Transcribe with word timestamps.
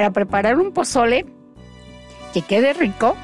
Para 0.00 0.12
preparar 0.12 0.58
un 0.58 0.72
pozole 0.72 1.26
que 2.32 2.40
quede 2.40 2.72
rico, 2.72 3.18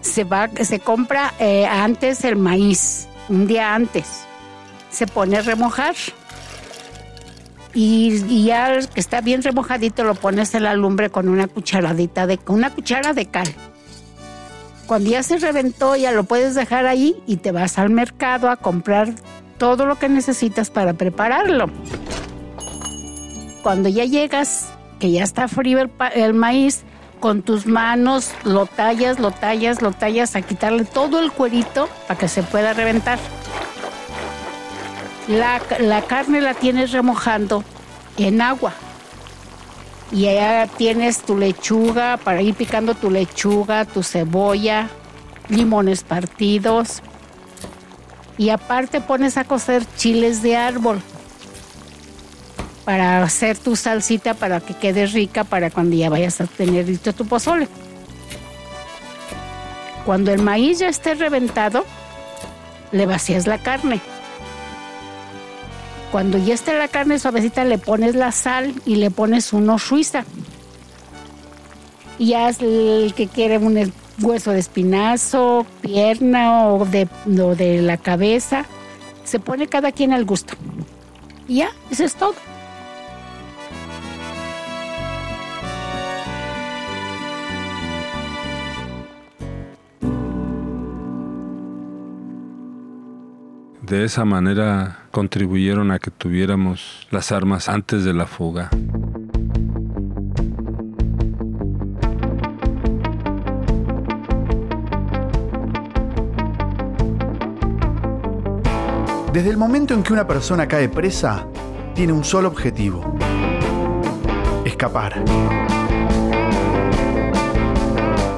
se, 0.00 0.22
va, 0.22 0.48
se 0.62 0.78
compra 0.78 1.34
eh, 1.40 1.66
antes 1.66 2.24
el 2.24 2.36
maíz, 2.36 3.08
un 3.28 3.48
día 3.48 3.74
antes. 3.74 4.24
Se 4.88 5.08
pone 5.08 5.38
a 5.38 5.42
remojar. 5.42 5.96
Y, 7.74 8.44
ya 8.44 8.78
que 8.86 9.00
está 9.00 9.20
bien 9.20 9.42
remojadito 9.42 10.04
lo 10.04 10.14
pones 10.14 10.54
en 10.54 10.62
la 10.62 10.74
lumbre 10.74 11.10
con 11.10 11.28
una 11.28 11.48
cucharadita 11.48 12.28
de 12.28 12.38
una 12.46 12.72
cuchara 12.72 13.12
de 13.12 13.26
cal. 13.26 13.52
Cuando 14.86 15.10
ya 15.10 15.24
se 15.24 15.38
reventó 15.38 15.96
ya 15.96 16.12
lo 16.12 16.22
puedes 16.22 16.54
dejar 16.54 16.86
ahí 16.86 17.20
y 17.26 17.38
te 17.38 17.50
vas 17.50 17.80
al 17.80 17.90
mercado 17.90 18.48
a 18.48 18.58
comprar 18.58 19.12
todo 19.58 19.86
lo 19.86 19.98
que 19.98 20.08
necesitas 20.08 20.70
para 20.70 20.92
prepararlo. 20.92 21.68
Cuando 23.64 23.88
ya 23.88 24.04
llegas, 24.04 24.72
que 25.00 25.10
ya 25.10 25.24
está 25.24 25.48
frío 25.48 25.80
el, 25.80 25.90
el 26.14 26.34
maíz, 26.34 26.84
con 27.20 27.42
tus 27.42 27.66
manos 27.66 28.30
lo 28.44 28.66
tallas, 28.66 29.20
lo 29.20 29.30
tallas, 29.30 29.82
lo 29.82 29.92
tallas 29.92 30.34
a 30.36 30.42
quitarle 30.42 30.84
todo 30.84 31.20
el 31.20 31.30
cuerito 31.30 31.88
para 32.08 32.18
que 32.18 32.28
se 32.28 32.42
pueda 32.42 32.72
reventar. 32.72 33.18
La, 35.28 35.60
carne 36.08 36.40
la 36.40 36.54
tienes 36.54 36.92
remojando 36.92 37.62
en 38.16 38.40
agua. 38.40 38.72
Y 40.10 40.26
allá 40.26 40.66
tienes 40.66 41.22
tu 41.22 41.36
lechuga, 41.36 42.16
para 42.16 42.42
ir 42.42 42.54
picando 42.54 42.94
tu 42.94 43.10
lechuga, 43.10 43.84
tu 43.84 44.02
cebolla, 44.02 44.88
limones 45.48 46.02
partidos. 46.02 47.00
Y 48.36 48.48
aparte 48.48 49.00
pones 49.00 49.36
a 49.36 49.44
cocer 49.44 49.84
chiles 49.96 50.42
de 50.42 50.56
árbol 50.56 51.00
para 52.84 53.22
hacer 53.22 53.58
tu 53.58 53.76
salsita 53.76 54.34
para 54.34 54.60
que 54.60 54.74
quede 54.74 55.06
rica 55.06 55.44
para 55.44 55.70
cuando 55.70 55.96
ya 55.96 56.08
vayas 56.08 56.40
a 56.40 56.46
tener 56.46 56.88
listo 56.88 57.12
tu 57.12 57.26
pozole. 57.26 57.68
Cuando 60.04 60.32
el 60.32 60.42
maíz 60.42 60.78
ya 60.78 60.88
esté 60.88 61.14
reventado, 61.14 61.84
le 62.92 63.06
vacías 63.06 63.46
la 63.46 63.58
carne. 63.58 64.00
Cuando 66.10 66.38
ya 66.38 66.54
esté 66.54 66.76
la 66.76 66.88
carne 66.88 67.18
suavecita, 67.18 67.64
le 67.64 67.78
pones 67.78 68.14
la 68.14 68.32
sal 68.32 68.74
y 68.84 68.96
le 68.96 69.10
pones 69.10 69.52
uno 69.52 69.78
suiza. 69.78 70.24
Y 72.18 72.34
haz 72.34 72.60
el 72.60 73.12
que 73.14 73.28
quiere 73.28 73.58
un 73.58 73.92
hueso 74.20 74.50
de 74.50 74.58
espinazo, 74.58 75.64
pierna 75.80 76.66
o 76.66 76.84
de, 76.84 77.08
o 77.40 77.54
de 77.54 77.80
la 77.82 77.96
cabeza. 77.96 78.64
Se 79.22 79.38
pone 79.38 79.68
cada 79.68 79.92
quien 79.92 80.12
al 80.12 80.24
gusto. 80.24 80.54
Y 81.46 81.56
ya, 81.56 81.70
eso 81.90 82.04
es 82.04 82.14
todo. 82.14 82.34
De 93.90 94.04
esa 94.04 94.24
manera 94.24 94.98
contribuyeron 95.10 95.90
a 95.90 95.98
que 95.98 96.12
tuviéramos 96.12 97.08
las 97.10 97.32
armas 97.32 97.68
antes 97.68 98.04
de 98.04 98.14
la 98.14 98.24
fuga. 98.24 98.70
Desde 109.32 109.50
el 109.50 109.56
momento 109.56 109.92
en 109.92 110.04
que 110.04 110.12
una 110.12 110.24
persona 110.24 110.68
cae 110.68 110.88
presa, 110.88 111.44
tiene 111.92 112.12
un 112.12 112.22
solo 112.22 112.46
objetivo. 112.46 113.16
Escapar. 114.64 115.20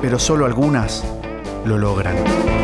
Pero 0.01 0.19
solo 0.19 0.47
algunas 0.47 1.05
lo 1.67 1.77
logran. 1.77 2.62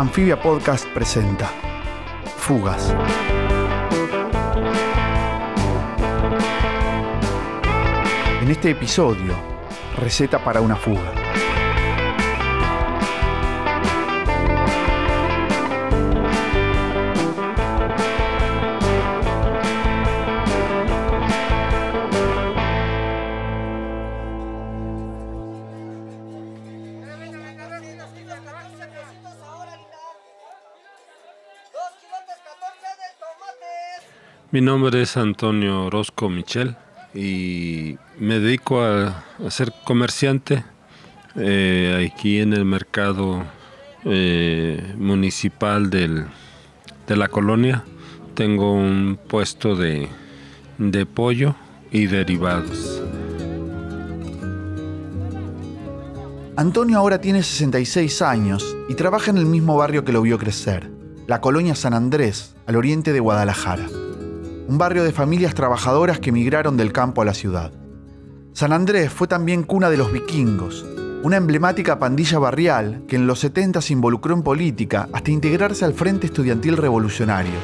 Anfibia 0.00 0.40
Podcast 0.40 0.86
presenta 0.94 1.46
Fugas. 2.38 2.96
En 8.40 8.50
este 8.50 8.70
episodio, 8.70 9.34
receta 9.98 10.42
para 10.42 10.62
una 10.62 10.76
fuga. 10.76 11.19
Mi 34.60 34.66
nombre 34.66 35.00
es 35.00 35.16
Antonio 35.16 35.86
Orozco 35.86 36.28
Michel 36.28 36.76
y 37.14 37.96
me 38.18 38.40
dedico 38.40 38.82
a, 38.82 39.24
ser 39.48 39.72
comerciante 39.86 40.64
eh, 41.34 42.10
aquí 42.12 42.40
en 42.40 42.52
el 42.52 42.66
mercado 42.66 43.42
eh, 44.04 44.94
municipal 44.98 45.88
de 45.88 46.26
la 47.08 47.28
colonia. 47.28 47.84
Tengo 48.34 48.74
un 48.74 49.18
puesto 49.26 49.76
de, 49.76 50.10
de 50.76 51.06
pollo 51.06 51.54
y 51.90 52.04
derivados. 52.04 53.02
Antonio 56.56 56.98
ahora 56.98 57.18
tiene 57.18 57.42
66 57.42 58.20
años 58.20 58.76
y 58.90 58.94
trabaja 58.94 59.30
en 59.30 59.38
el 59.38 59.46
mismo 59.46 59.78
barrio 59.78 60.04
que 60.04 60.12
lo 60.12 60.20
vio 60.20 60.36
crecer, 60.36 60.90
la 61.26 61.40
colonia 61.40 61.74
San 61.74 61.94
Andrés, 61.94 62.56
al 62.66 62.76
oriente 62.76 63.14
de 63.14 63.20
Guadalajara 63.20 63.88
un 64.70 64.78
barrio 64.78 65.02
de 65.02 65.10
familias 65.10 65.52
trabajadoras 65.52 66.20
que 66.20 66.30
emigraron 66.30 66.76
del 66.76 66.92
campo 66.92 67.20
a 67.20 67.24
la 67.24 67.34
ciudad. 67.34 67.72
San 68.52 68.72
Andrés 68.72 69.12
fue 69.12 69.26
también 69.26 69.64
cuna 69.64 69.90
de 69.90 69.96
los 69.96 70.12
vikingos, 70.12 70.86
una 71.24 71.38
emblemática 71.38 71.98
pandilla 71.98 72.38
barrial 72.38 73.02
que 73.08 73.16
en 73.16 73.26
los 73.26 73.40
70 73.40 73.82
se 73.82 73.92
involucró 73.94 74.32
en 74.32 74.44
política 74.44 75.08
hasta 75.12 75.32
integrarse 75.32 75.84
al 75.84 75.92
Frente 75.92 76.26
Estudiantil 76.26 76.76
Revolucionario. 76.76 77.58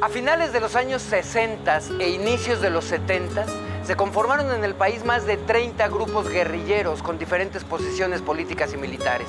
A 0.00 0.08
finales 0.08 0.54
de 0.54 0.60
los 0.60 0.74
años 0.74 1.02
60 1.02 1.80
e 2.00 2.08
inicios 2.08 2.62
de 2.62 2.70
los 2.70 2.86
70 2.86 3.44
se 3.84 3.94
conformaron 3.94 4.50
en 4.52 4.64
el 4.64 4.74
país 4.74 5.04
más 5.04 5.26
de 5.26 5.36
30 5.36 5.86
grupos 5.88 6.30
guerrilleros 6.30 7.02
con 7.02 7.18
diferentes 7.18 7.62
posiciones 7.62 8.22
políticas 8.22 8.72
y 8.72 8.78
militares. 8.78 9.28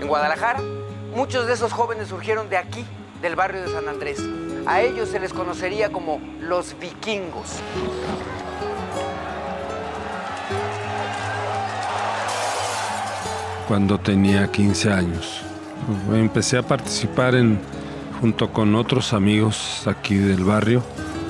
En 0.00 0.08
Guadalajara, 0.08 0.60
muchos 1.14 1.46
de 1.46 1.52
esos 1.52 1.72
jóvenes 1.72 2.08
surgieron 2.08 2.50
de 2.50 2.56
aquí, 2.56 2.84
del 3.22 3.36
barrio 3.36 3.62
de 3.62 3.68
San 3.72 3.88
Andrés. 3.88 4.20
A 4.66 4.80
ellos 4.80 5.10
se 5.10 5.20
les 5.20 5.32
conocería 5.32 5.92
como 5.92 6.20
los 6.40 6.74
vikingos. 6.80 7.60
Cuando 13.68 13.98
tenía 13.98 14.50
15 14.50 14.92
años, 14.92 15.42
empecé 16.12 16.56
a 16.56 16.62
participar 16.62 17.34
en, 17.34 17.58
junto 18.20 18.52
con 18.52 18.74
otros 18.74 19.12
amigos 19.12 19.86
aquí 19.86 20.16
del 20.16 20.44
barrio 20.44 20.82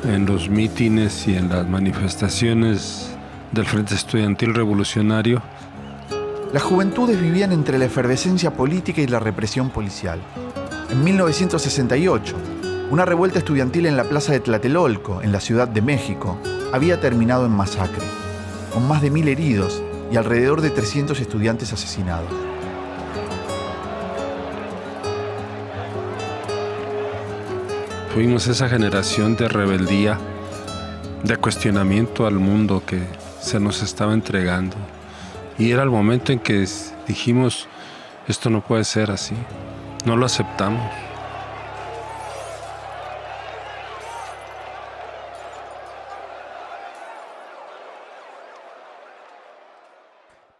en 0.04 0.26
los 0.26 0.48
mítines 0.48 1.26
y 1.26 1.36
en 1.36 1.48
las 1.48 1.66
manifestaciones 1.66 3.10
del 3.50 3.66
Frente 3.66 3.94
Estudiantil 3.94 4.54
Revolucionario. 4.54 5.42
Las 6.52 6.62
juventudes 6.62 7.20
vivían 7.20 7.50
entre 7.50 7.78
la 7.78 7.86
efervescencia 7.86 8.52
política 8.52 9.00
y 9.00 9.08
la 9.08 9.18
represión 9.18 9.70
policial. 9.70 10.20
En 10.90 11.02
1968, 11.02 12.36
una 12.90 13.04
revuelta 13.04 13.38
estudiantil 13.38 13.86
en 13.86 13.96
la 13.96 14.04
plaza 14.04 14.32
de 14.32 14.40
Tlatelolco, 14.40 15.22
en 15.22 15.32
la 15.32 15.40
Ciudad 15.40 15.66
de 15.66 15.82
México, 15.82 16.38
había 16.72 17.00
terminado 17.00 17.46
en 17.46 17.52
masacre, 17.52 18.04
con 18.72 18.86
más 18.86 19.00
de 19.00 19.10
mil 19.10 19.28
heridos 19.28 19.82
y 20.12 20.16
alrededor 20.16 20.60
de 20.60 20.70
300 20.70 21.18
estudiantes 21.20 21.72
asesinados. 21.72 22.30
Fuimos 28.12 28.46
esa 28.46 28.68
generación 28.68 29.34
de 29.34 29.48
rebeldía, 29.48 30.18
de 31.24 31.36
cuestionamiento 31.36 32.26
al 32.26 32.34
mundo 32.34 32.82
que 32.86 33.02
se 33.40 33.58
nos 33.58 33.82
estaba 33.82 34.14
entregando. 34.14 34.76
Y 35.58 35.72
era 35.72 35.82
el 35.82 35.90
momento 35.90 36.32
en 36.32 36.38
que 36.38 36.64
dijimos, 37.08 37.66
esto 38.28 38.50
no 38.50 38.60
puede 38.60 38.84
ser 38.84 39.10
así, 39.10 39.34
no 40.04 40.16
lo 40.16 40.26
aceptamos. 40.26 41.03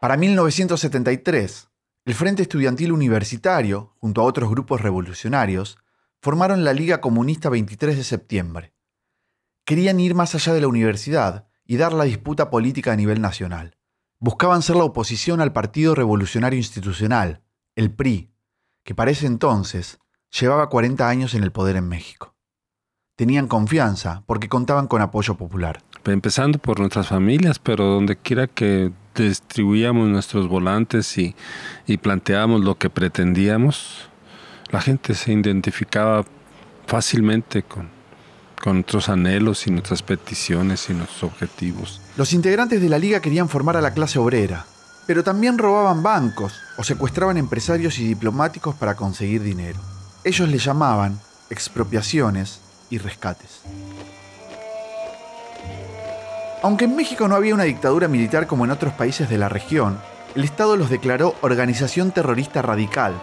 Para 0.04 0.18
1973, 0.18 1.70
el 2.04 2.14
Frente 2.14 2.42
Estudiantil 2.42 2.92
Universitario, 2.92 3.94
junto 4.00 4.20
a 4.20 4.24
otros 4.24 4.50
grupos 4.50 4.82
revolucionarios, 4.82 5.78
formaron 6.20 6.62
la 6.62 6.74
Liga 6.74 7.00
Comunista 7.00 7.48
23 7.48 7.96
de 7.96 8.04
septiembre. 8.04 8.74
Querían 9.64 9.98
ir 10.00 10.14
más 10.14 10.34
allá 10.34 10.52
de 10.52 10.60
la 10.60 10.68
universidad 10.68 11.48
y 11.64 11.78
dar 11.78 11.94
la 11.94 12.04
disputa 12.04 12.50
política 12.50 12.92
a 12.92 12.96
nivel 12.96 13.22
nacional. 13.22 13.78
Buscaban 14.18 14.60
ser 14.60 14.76
la 14.76 14.84
oposición 14.84 15.40
al 15.40 15.54
Partido 15.54 15.94
Revolucionario 15.94 16.58
Institucional, 16.58 17.40
el 17.74 17.90
PRI, 17.90 18.30
que 18.82 18.94
para 18.94 19.10
ese 19.10 19.26
entonces 19.26 20.00
llevaba 20.38 20.68
40 20.68 21.08
años 21.08 21.32
en 21.32 21.44
el 21.44 21.50
poder 21.50 21.76
en 21.76 21.88
México. 21.88 22.34
Tenían 23.16 23.48
confianza 23.48 24.22
porque 24.26 24.50
contaban 24.50 24.86
con 24.86 25.00
apoyo 25.00 25.36
popular. 25.36 25.80
Empezando 26.04 26.58
por 26.58 26.78
nuestras 26.78 27.08
familias, 27.08 27.58
pero 27.58 27.86
donde 27.86 28.16
quiera 28.16 28.46
que 28.46 28.92
distribuíamos 29.22 30.08
nuestros 30.08 30.49
volantes 30.49 31.16
y, 31.19 31.37
y 31.87 31.96
planteábamos 31.99 32.62
lo 32.62 32.76
que 32.76 32.90
pretendíamos, 32.90 34.08
la 34.70 34.81
gente 34.81 35.14
se 35.14 35.32
identificaba 35.32 36.25
fácilmente 36.87 37.62
con, 37.62 37.88
con 38.62 38.76
nuestros 38.76 39.08
anhelos 39.08 39.66
y 39.66 39.70
nuestras 39.70 40.02
peticiones 40.02 40.88
y 40.90 40.94
nuestros 40.94 41.22
objetivos. 41.22 42.00
Los 42.16 42.32
integrantes 42.32 42.81
de 42.81 42.88
la 42.88 42.99
liga 42.99 43.20
querían 43.20 43.49
formar 43.49 43.76
a 43.76 43.82
la 43.82 43.93
clase 43.93 44.19
obrera, 44.19 44.66
pero 45.06 45.22
también 45.22 45.58
robaban 45.58 46.02
bancos 46.02 46.55
o 46.78 46.84
secuestraban 46.84 47.37
empresarios 47.37 47.99
y 47.99 48.06
diplomáticos 48.08 48.75
para 48.75 48.96
conseguir 48.96 49.43
dinero. 49.43 49.78
Ellos 50.25 50.49
le 50.49 50.58
llamaban 50.58 51.20
expropiaciones 51.50 52.61
y 52.90 52.99
rescates. 52.99 53.61
Aunque 56.64 56.87
en 56.87 56.96
México 56.96 57.28
no 57.28 57.34
había 57.34 57.52
una 57.52 57.64
dictadura 57.64 58.08
militar 58.08 58.46
como 58.46 58.64
en 58.64 58.70
otros 58.70 58.94
países 58.94 59.28
de 59.28 59.37
la 59.37 59.50
región, 59.50 59.99
el 60.34 60.44
Estado 60.44 60.78
los 60.78 60.88
declaró 60.88 61.34
organización 61.43 62.11
terrorista 62.11 62.62
radical 62.62 63.20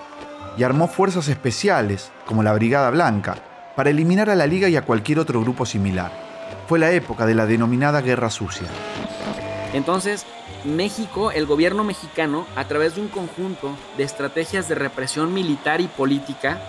y 0.60 0.62
armó 0.62 0.88
fuerzas 0.88 1.28
especiales, 1.28 2.12
como 2.28 2.44
la 2.44 2.54
Brigada 2.54 2.92
Blanca, 2.92 3.38
para 3.76 3.90
eliminar 3.90 4.30
a 4.30 4.36
la 4.36 4.46
Liga 4.46 4.70
y 4.70 4.76
a 4.76 4.84
cualquier 4.84 5.18
otro 5.18 5.42
grupo 5.42 5.66
similar. 5.66 6.12
Fue 6.68 6.78
la 6.78 6.92
época 6.92 7.26
de 7.26 7.34
la 7.34 7.48
denominada 7.48 8.02
Guerra 8.02 8.30
Sucia. 8.30 8.68
Entonces, 9.74 10.28
México, 10.64 11.32
el 11.32 11.48
gobierno 11.48 11.84
mexicano, 11.84 12.46
a 12.56 12.68
través 12.68 12.94
de 12.94 13.02
un 13.02 13.08
conjunto 13.08 13.76
de 13.98 14.04
estrategias 14.04 14.70
de 14.70 14.76
represión 14.76 15.34
militar 15.34 15.82
y 15.82 15.88
política, 15.88 16.62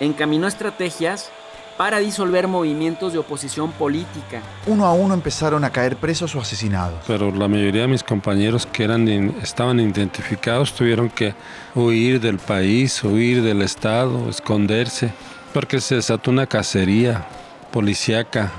encaminó 0.00 0.48
estrategias 0.48 1.30
para 1.76 1.98
disolver 1.98 2.46
movimientos 2.46 3.12
de 3.12 3.18
oposición 3.18 3.72
política. 3.72 4.42
Uno 4.66 4.86
a 4.86 4.92
uno 4.92 5.14
empezaron 5.14 5.64
a 5.64 5.70
caer 5.70 5.96
presos 5.96 6.34
o 6.34 6.40
asesinados. 6.40 7.02
Pero 7.06 7.30
la 7.32 7.48
mayoría 7.48 7.82
de 7.82 7.88
mis 7.88 8.04
compañeros 8.04 8.66
que 8.66 8.84
eran, 8.84 9.08
estaban 9.42 9.80
identificados 9.80 10.72
tuvieron 10.72 11.10
que 11.10 11.34
huir 11.74 12.20
del 12.20 12.38
país, 12.38 13.02
huir 13.02 13.42
del 13.42 13.62
Estado, 13.62 14.28
esconderse, 14.28 15.12
porque 15.52 15.80
se 15.80 15.96
desató 15.96 16.30
una 16.30 16.46
cacería 16.46 17.26
policíaca 17.72 18.52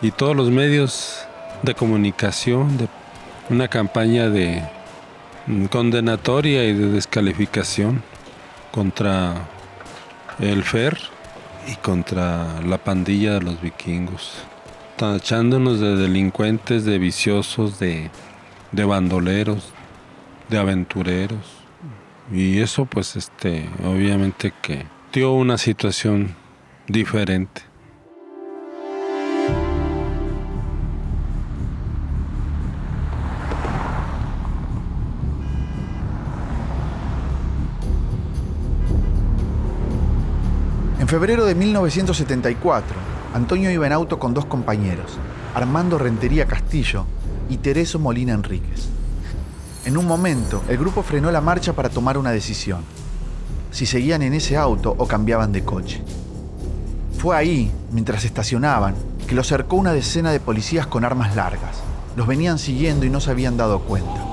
y 0.00 0.10
todos 0.10 0.34
los 0.34 0.50
medios 0.50 1.26
de 1.62 1.74
comunicación, 1.74 2.76
de 2.78 2.88
una 3.50 3.68
campaña 3.68 4.28
de 4.28 4.62
condenatoria 5.70 6.64
y 6.64 6.72
de 6.72 6.88
descalificación 6.88 8.02
contra 8.70 9.48
el 10.40 10.62
FER 10.64 11.11
y 11.66 11.76
contra 11.76 12.60
la 12.62 12.78
pandilla 12.78 13.34
de 13.34 13.42
los 13.42 13.60
vikingos, 13.60 14.34
tachándonos 14.96 15.80
de 15.80 15.96
delincuentes, 15.96 16.84
de 16.84 16.98
viciosos, 16.98 17.78
de, 17.78 18.10
de 18.72 18.84
bandoleros, 18.84 19.72
de 20.48 20.58
aventureros. 20.58 21.62
Y 22.32 22.60
eso 22.60 22.84
pues 22.86 23.16
este 23.16 23.68
obviamente 23.84 24.52
que 24.62 24.86
dio 25.12 25.32
una 25.32 25.58
situación 25.58 26.34
diferente. 26.88 27.71
Febrero 41.12 41.44
de 41.44 41.54
1974, 41.54 42.96
Antonio 43.34 43.70
iba 43.70 43.86
en 43.86 43.92
auto 43.92 44.18
con 44.18 44.32
dos 44.32 44.46
compañeros, 44.46 45.18
Armando 45.54 45.98
Rentería 45.98 46.46
Castillo 46.46 47.04
y 47.50 47.58
Tereso 47.58 47.98
Molina 47.98 48.32
Enríquez. 48.32 48.88
En 49.84 49.98
un 49.98 50.06
momento, 50.06 50.62
el 50.70 50.78
grupo 50.78 51.02
frenó 51.02 51.30
la 51.30 51.42
marcha 51.42 51.74
para 51.74 51.90
tomar 51.90 52.16
una 52.16 52.30
decisión, 52.30 52.80
si 53.70 53.84
seguían 53.84 54.22
en 54.22 54.32
ese 54.32 54.56
auto 54.56 54.94
o 54.96 55.06
cambiaban 55.06 55.52
de 55.52 55.62
coche. 55.62 56.02
Fue 57.18 57.36
ahí, 57.36 57.70
mientras 57.90 58.24
estacionaban, 58.24 58.94
que 59.28 59.34
los 59.34 59.48
cercó 59.48 59.76
una 59.76 59.92
decena 59.92 60.32
de 60.32 60.40
policías 60.40 60.86
con 60.86 61.04
armas 61.04 61.36
largas. 61.36 61.82
Los 62.16 62.26
venían 62.26 62.58
siguiendo 62.58 63.04
y 63.04 63.10
no 63.10 63.20
se 63.20 63.32
habían 63.32 63.58
dado 63.58 63.80
cuenta. 63.80 64.24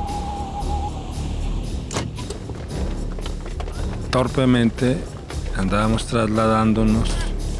Torpemente 4.11 5.19
andábamos 5.59 6.06
trasladándonos 6.06 7.09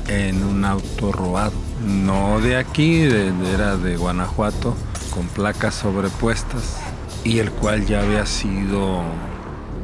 en 0.08 0.42
un 0.44 0.64
auto 0.64 1.12
robado. 1.12 1.52
No 1.86 2.40
de 2.40 2.56
aquí, 2.56 3.02
era 3.02 3.76
de 3.76 3.98
Guanajuato, 3.98 4.76
con 5.14 5.28
placas 5.28 5.76
sobrepuestas 5.76 6.80
y 7.26 7.40
el 7.40 7.52
cual 7.52 7.86
ya 7.86 8.02
había 8.02 8.26
sido 8.26 9.02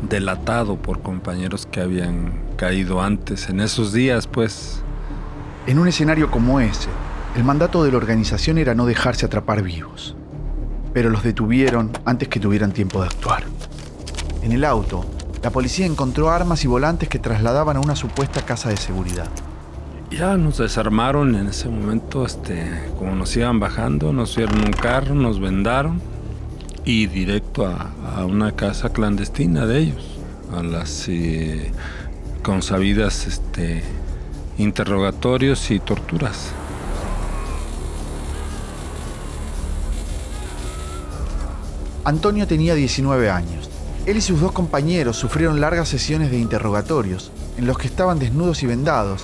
delatado 0.09 0.77
por 0.77 1.01
compañeros 1.01 1.65
que 1.65 1.81
habían 1.81 2.39
caído 2.55 3.01
antes, 3.01 3.49
en 3.49 3.59
esos 3.59 3.91
días 3.91 4.27
pues. 4.27 4.81
En 5.67 5.79
un 5.79 5.87
escenario 5.87 6.31
como 6.31 6.59
ese, 6.59 6.89
el 7.35 7.43
mandato 7.43 7.83
de 7.83 7.91
la 7.91 7.97
organización 7.97 8.57
era 8.57 8.75
no 8.75 8.85
dejarse 8.85 9.25
atrapar 9.25 9.61
vivos. 9.61 10.15
Pero 10.93 11.09
los 11.09 11.23
detuvieron 11.23 11.91
antes 12.05 12.29
que 12.29 12.39
tuvieran 12.39 12.71
tiempo 12.71 13.01
de 13.01 13.07
actuar. 13.07 13.43
En 14.41 14.53
el 14.53 14.63
auto 14.63 15.03
la 15.45 15.51
policía 15.51 15.85
encontró 15.85 16.31
armas 16.31 16.63
y 16.63 16.67
volantes 16.67 17.07
que 17.07 17.19
trasladaban 17.19 17.77
a 17.77 17.79
una 17.79 17.95
supuesta 17.95 18.43
casa 18.43 18.69
de 18.69 18.77
seguridad. 18.77 19.27
Ya 20.09 20.37
nos 20.37 20.57
desarmaron 20.57 21.35
en 21.35 21.45
ese 21.45 21.69
momento, 21.69 22.25
este, 22.25 22.89
como 22.97 23.13
nos 23.13 23.37
iban 23.37 23.59
bajando, 23.59 24.11
nos 24.11 24.35
dieron 24.35 24.57
un 24.57 24.71
carro, 24.71 25.13
nos 25.13 25.39
vendaron 25.39 26.01
y 26.83 27.05
directo 27.05 27.67
a, 27.67 28.25
una 28.25 28.53
casa 28.53 28.89
clandestina 28.89 29.67
de 29.67 29.77
ellos, 29.81 30.17
a 30.51 30.63
las 30.63 31.07
eh, 31.09 31.71
consabidas 32.41 33.27
este, 33.27 33.83
interrogatorios 34.57 35.69
y 35.69 35.79
torturas. 35.79 36.53
Antonio 42.03 42.47
tenía 42.47 42.73
19 42.73 43.29
años 43.29 43.69
él 44.05 44.17
y 44.17 44.21
sus 44.21 44.39
dos 44.39 44.51
compañeros 44.51 45.17
sufrieron 45.17 45.59
largas 45.59 45.89
sesiones 45.89 46.29
de 46.29 46.37
interrogatorios, 46.37 47.31
en 47.57 47.65
los 47.65 47.77
que 47.79 47.87
estaban 47.87 48.19
desnudos 48.19 48.61
y 48.61 48.67
vendados, 48.67 49.23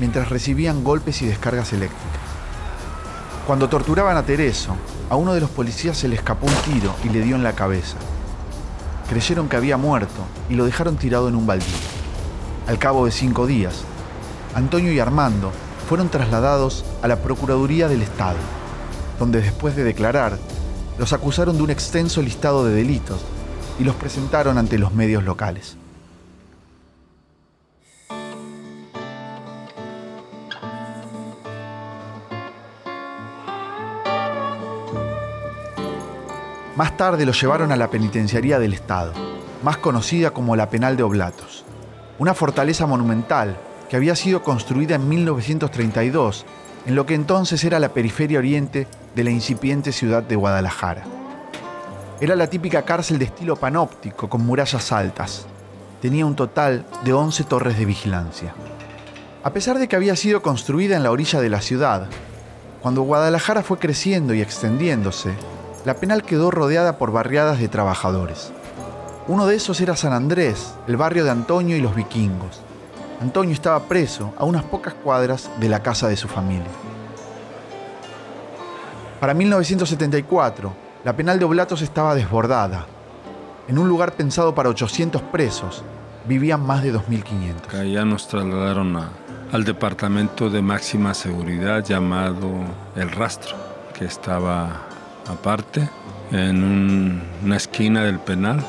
mientras 0.00 0.30
recibían 0.30 0.82
golpes 0.82 1.20
y 1.20 1.26
descargas 1.26 1.74
eléctricas. 1.74 2.20
Cuando 3.46 3.68
torturaban 3.68 4.16
a 4.16 4.22
Tereso, 4.22 4.76
a 5.10 5.16
uno 5.16 5.34
de 5.34 5.42
los 5.42 5.50
policías 5.50 5.98
se 5.98 6.08
le 6.08 6.16
escapó 6.16 6.46
un 6.46 6.54
tiro 6.72 6.94
y 7.04 7.10
le 7.10 7.20
dio 7.20 7.36
en 7.36 7.42
la 7.42 7.52
cabeza. 7.52 7.96
Creyeron 9.10 9.50
que 9.50 9.56
había 9.56 9.76
muerto 9.76 10.24
y 10.48 10.54
lo 10.54 10.64
dejaron 10.64 10.96
tirado 10.96 11.28
en 11.28 11.36
un 11.36 11.46
baldío. 11.46 11.76
Al 12.66 12.78
cabo 12.78 13.04
de 13.04 13.12
cinco 13.12 13.46
días, 13.46 13.82
Antonio 14.54 14.90
y 14.90 15.00
Armando 15.00 15.52
fueron 15.86 16.08
trasladados 16.08 16.86
a 17.02 17.08
la 17.08 17.16
Procuraduría 17.16 17.88
del 17.88 18.00
Estado, 18.00 18.38
donde 19.18 19.42
después 19.42 19.76
de 19.76 19.84
declarar, 19.84 20.38
los 20.96 21.12
acusaron 21.12 21.58
de 21.58 21.62
un 21.62 21.70
extenso 21.70 22.22
listado 22.22 22.64
de 22.64 22.74
delitos 22.74 23.20
y 23.78 23.84
los 23.84 23.94
presentaron 23.96 24.58
ante 24.58 24.78
los 24.78 24.92
medios 24.92 25.24
locales. 25.24 25.76
Más 36.76 36.96
tarde 36.96 37.24
los 37.24 37.40
llevaron 37.40 37.70
a 37.70 37.76
la 37.76 37.88
penitenciaría 37.88 38.58
del 38.58 38.72
Estado, 38.74 39.12
más 39.62 39.76
conocida 39.76 40.32
como 40.32 40.56
la 40.56 40.70
Penal 40.70 40.96
de 40.96 41.04
Oblatos, 41.04 41.64
una 42.18 42.34
fortaleza 42.34 42.86
monumental 42.86 43.56
que 43.88 43.96
había 43.96 44.16
sido 44.16 44.42
construida 44.42 44.96
en 44.96 45.08
1932 45.08 46.44
en 46.86 46.94
lo 46.96 47.06
que 47.06 47.14
entonces 47.14 47.62
era 47.62 47.78
la 47.78 47.90
periferia 47.90 48.40
oriente 48.40 48.88
de 49.14 49.24
la 49.24 49.30
incipiente 49.30 49.92
ciudad 49.92 50.24
de 50.24 50.34
Guadalajara. 50.34 51.04
Era 52.20 52.36
la 52.36 52.46
típica 52.46 52.82
cárcel 52.82 53.18
de 53.18 53.24
estilo 53.24 53.56
panóptico 53.56 54.28
con 54.28 54.46
murallas 54.46 54.92
altas. 54.92 55.46
Tenía 56.00 56.24
un 56.24 56.36
total 56.36 56.86
de 57.02 57.12
11 57.12 57.42
torres 57.44 57.76
de 57.76 57.84
vigilancia. 57.84 58.54
A 59.42 59.52
pesar 59.52 59.78
de 59.80 59.88
que 59.88 59.96
había 59.96 60.14
sido 60.14 60.40
construida 60.40 60.96
en 60.96 61.02
la 61.02 61.10
orilla 61.10 61.40
de 61.40 61.50
la 61.50 61.60
ciudad, 61.60 62.06
cuando 62.80 63.02
Guadalajara 63.02 63.64
fue 63.64 63.78
creciendo 63.78 64.32
y 64.32 64.40
extendiéndose, 64.40 65.32
la 65.84 65.96
penal 65.96 66.22
quedó 66.22 66.52
rodeada 66.52 66.98
por 66.98 67.10
barriadas 67.10 67.58
de 67.58 67.68
trabajadores. 67.68 68.52
Uno 69.26 69.46
de 69.46 69.56
esos 69.56 69.80
era 69.80 69.96
San 69.96 70.12
Andrés, 70.12 70.74
el 70.86 70.96
barrio 70.96 71.24
de 71.24 71.30
Antonio 71.30 71.76
y 71.76 71.80
los 71.80 71.96
vikingos. 71.96 72.62
Antonio 73.20 73.54
estaba 73.54 73.88
preso 73.88 74.32
a 74.38 74.44
unas 74.44 74.62
pocas 74.62 74.94
cuadras 74.94 75.50
de 75.58 75.68
la 75.68 75.82
casa 75.82 76.06
de 76.06 76.16
su 76.16 76.28
familia. 76.28 76.70
Para 79.18 79.34
1974, 79.34 80.83
la 81.04 81.14
penal 81.14 81.38
de 81.38 81.44
Oblatos 81.44 81.82
estaba 81.82 82.14
desbordada. 82.14 82.86
En 83.68 83.78
un 83.78 83.88
lugar 83.88 84.12
pensado 84.12 84.54
para 84.54 84.70
800 84.70 85.20
presos, 85.22 85.84
vivían 86.26 86.64
más 86.64 86.82
de 86.82 86.94
2.500. 86.94 87.92
Ya 87.92 88.04
nos 88.04 88.26
trasladaron 88.26 88.98
al 89.52 89.64
departamento 89.64 90.48
de 90.48 90.62
máxima 90.62 91.12
seguridad 91.12 91.84
llamado 91.84 92.50
El 92.96 93.10
Rastro, 93.10 93.54
que 93.96 94.06
estaba 94.06 94.80
aparte, 95.28 95.88
en 96.32 97.20
una 97.44 97.56
esquina 97.56 98.02
del 98.02 98.18
penal 98.18 98.64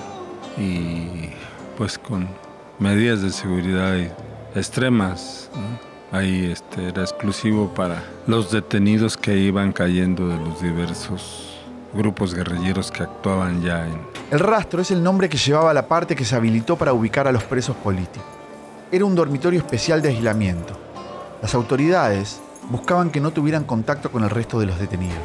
y 0.57 1.29
pues 1.77 1.97
con 1.97 2.27
medidas 2.79 3.21
de 3.21 3.31
seguridad 3.31 3.95
extremas. 4.53 5.49
Ahí 6.11 6.49
este, 6.51 6.89
era 6.89 7.01
exclusivo 7.01 7.73
para 7.73 8.03
los 8.27 8.51
detenidos 8.51 9.17
que 9.17 9.37
iban 9.37 9.71
cayendo 9.71 10.27
de 10.27 10.37
los 10.37 10.61
diversos 10.61 11.54
grupos 11.95 12.33
guerrilleros 12.33 12.91
que 12.91 13.03
actuaban 13.03 13.61
ya 13.61 13.87
en... 13.87 13.99
El 14.31 14.39
rastro 14.39 14.81
es 14.81 14.91
el 14.91 15.01
nombre 15.03 15.29
que 15.29 15.37
llevaba 15.37 15.73
la 15.73 15.87
parte 15.87 16.15
que 16.15 16.25
se 16.25 16.35
habilitó 16.35 16.75
para 16.75 16.93
ubicar 16.93 17.27
a 17.27 17.31
los 17.31 17.43
presos 17.43 17.75
políticos. 17.77 18.27
Era 18.91 19.05
un 19.05 19.15
dormitorio 19.15 19.59
especial 19.59 20.01
de 20.01 20.09
aislamiento. 20.09 20.77
Las 21.41 21.55
autoridades 21.55 22.39
buscaban 22.69 23.09
que 23.09 23.19
no 23.19 23.31
tuvieran 23.31 23.63
contacto 23.63 24.11
con 24.11 24.23
el 24.23 24.29
resto 24.29 24.59
de 24.59 24.65
los 24.65 24.79
detenidos. 24.79 25.19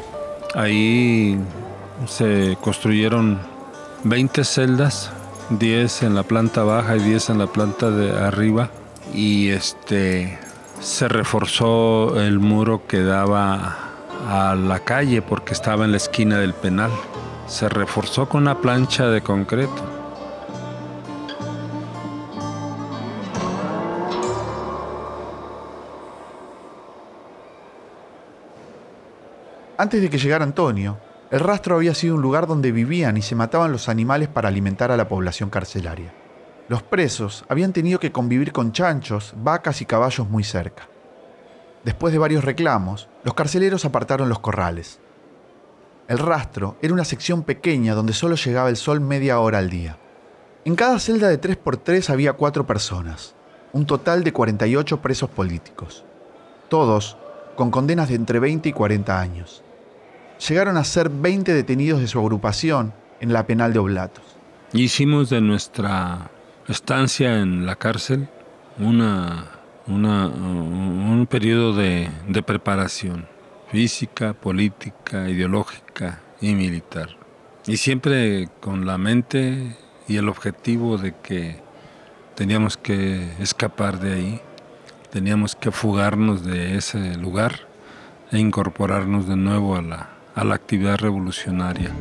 Ahí 0.55 1.39
se 2.07 2.57
construyeron 2.61 3.39
20 4.03 4.43
celdas, 4.43 5.11
10 5.51 6.03
en 6.03 6.15
la 6.15 6.23
planta 6.23 6.63
baja 6.63 6.95
y 6.95 6.99
10 6.99 7.29
en 7.31 7.37
la 7.37 7.47
planta 7.47 7.89
de 7.89 8.11
arriba 8.11 8.69
y 9.13 9.49
este 9.49 10.39
se 10.79 11.07
reforzó 11.07 12.19
el 12.19 12.39
muro 12.39 12.87
que 12.87 13.03
daba 13.03 13.80
a 14.27 14.55
la 14.55 14.79
calle 14.79 15.21
porque 15.21 15.53
estaba 15.53 15.85
en 15.85 15.91
la 15.91 15.97
esquina 15.97 16.37
del 16.37 16.53
penal. 16.53 16.91
Se 17.47 17.69
reforzó 17.69 18.29
con 18.29 18.43
una 18.43 18.59
plancha 18.59 19.07
de 19.07 19.21
concreto. 19.21 19.81
Antes 29.77 30.01
de 30.01 30.09
que 30.11 30.19
llegara 30.19 30.43
Antonio, 30.43 30.99
el 31.31 31.39
rastro 31.39 31.75
había 31.75 31.95
sido 31.95 32.15
un 32.15 32.21
lugar 32.21 32.45
donde 32.45 32.71
vivían 32.71 33.17
y 33.17 33.23
se 33.23 33.35
mataban 33.35 33.71
los 33.71 33.89
animales 33.89 34.27
para 34.27 34.49
alimentar 34.49 34.91
a 34.91 34.97
la 34.97 35.07
población 35.07 35.49
carcelaria. 35.49 36.13
Los 36.67 36.83
presos 36.83 37.45
habían 37.49 37.73
tenido 37.73 37.99
que 37.99 38.11
convivir 38.11 38.51
con 38.51 38.73
chanchos, 38.73 39.33
vacas 39.37 39.81
y 39.81 39.85
caballos 39.85 40.29
muy 40.29 40.43
cerca. 40.43 40.90
Después 41.83 42.13
de 42.13 42.19
varios 42.19 42.43
reclamos, 42.43 43.09
los 43.23 43.33
carceleros 43.33 43.85
apartaron 43.85 44.29
los 44.29 44.39
corrales. 44.39 44.99
El 46.07 46.19
rastro 46.19 46.77
era 46.81 46.93
una 46.93 47.05
sección 47.05 47.43
pequeña 47.43 47.95
donde 47.95 48.13
solo 48.13 48.35
llegaba 48.35 48.69
el 48.69 48.77
sol 48.77 48.99
media 48.99 49.39
hora 49.39 49.59
al 49.59 49.69
día. 49.69 49.97
En 50.65 50.75
cada 50.75 50.99
celda 50.99 51.27
de 51.29 51.41
3x3 51.41 52.09
había 52.09 52.33
cuatro 52.33 52.67
personas, 52.67 53.33
un 53.73 53.85
total 53.85 54.23
de 54.23 54.33
48 54.33 55.01
presos 55.01 55.29
políticos, 55.29 56.03
todos 56.69 57.17
con 57.55 57.71
condenas 57.71 58.09
de 58.09 58.15
entre 58.15 58.39
20 58.39 58.69
y 58.69 58.73
40 58.73 59.19
años. 59.19 59.63
Llegaron 60.47 60.77
a 60.77 60.83
ser 60.83 61.09
20 61.09 61.53
detenidos 61.53 61.99
de 61.99 62.07
su 62.07 62.19
agrupación 62.19 62.93
en 63.19 63.33
la 63.33 63.45
penal 63.45 63.73
de 63.73 63.79
Oblatos. 63.79 64.23
Hicimos 64.73 65.29
de 65.29 65.41
nuestra 65.41 66.29
estancia 66.67 67.39
en 67.39 67.65
la 67.65 67.75
cárcel 67.75 68.29
una, 68.79 69.60
un 69.87 71.27
periodo 71.29 71.73
de, 71.73 72.09
de 72.27 72.43
preparación 72.43 73.27
física, 73.71 74.33
política, 74.33 75.29
ideológica 75.29 76.21
y 76.41 76.53
militar. 76.53 77.09
Y 77.65 77.77
siempre 77.77 78.49
con 78.59 78.85
la 78.85 78.97
mente 78.97 79.77
y 80.07 80.17
el 80.17 80.27
objetivo 80.27 80.97
de 80.97 81.13
que 81.23 81.59
teníamos 82.35 82.75
que 82.75 83.31
escapar 83.39 83.99
de 83.99 84.13
ahí, 84.13 84.41
teníamos 85.11 85.55
que 85.55 85.71
fugarnos 85.71 86.43
de 86.43 86.77
ese 86.77 87.15
lugar 87.17 87.67
e 88.31 88.39
incorporarnos 88.39 89.27
de 89.27 89.35
nuevo 89.35 89.75
a 89.75 89.81
la, 89.81 90.09
a 90.35 90.43
la 90.43 90.55
actividad 90.55 90.97
revolucionaria. 90.97 91.91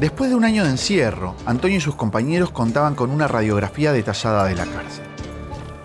Después 0.00 0.28
de 0.28 0.34
un 0.34 0.44
año 0.44 0.64
de 0.64 0.70
encierro, 0.70 1.36
Antonio 1.46 1.78
y 1.78 1.80
sus 1.80 1.94
compañeros 1.94 2.50
contaban 2.50 2.96
con 2.96 3.10
una 3.10 3.28
radiografía 3.28 3.92
detallada 3.92 4.44
de 4.44 4.56
la 4.56 4.66
cárcel. 4.66 5.04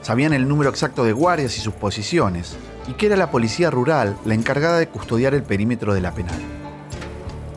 Sabían 0.01 0.34
el 0.34 0.48
número 0.48 0.72
exacto 0.72 1.04
de 1.04 1.13
guardias 1.13 1.56
y 1.58 1.62
sus 1.62 1.75
posiciones, 1.75 2.58
y 2.88 2.94
que 2.94 3.06
era 3.06 3.16
la 3.16 3.30
policía 3.30 3.70
rural 3.70 4.18
la 4.25 4.34
encargada 4.34 4.80
de 4.80 4.88
custodiar 4.88 5.36
el 5.36 5.44
perímetro 5.44 5.94
de 5.94 6.01
la 6.01 6.12
penal. 6.12 6.39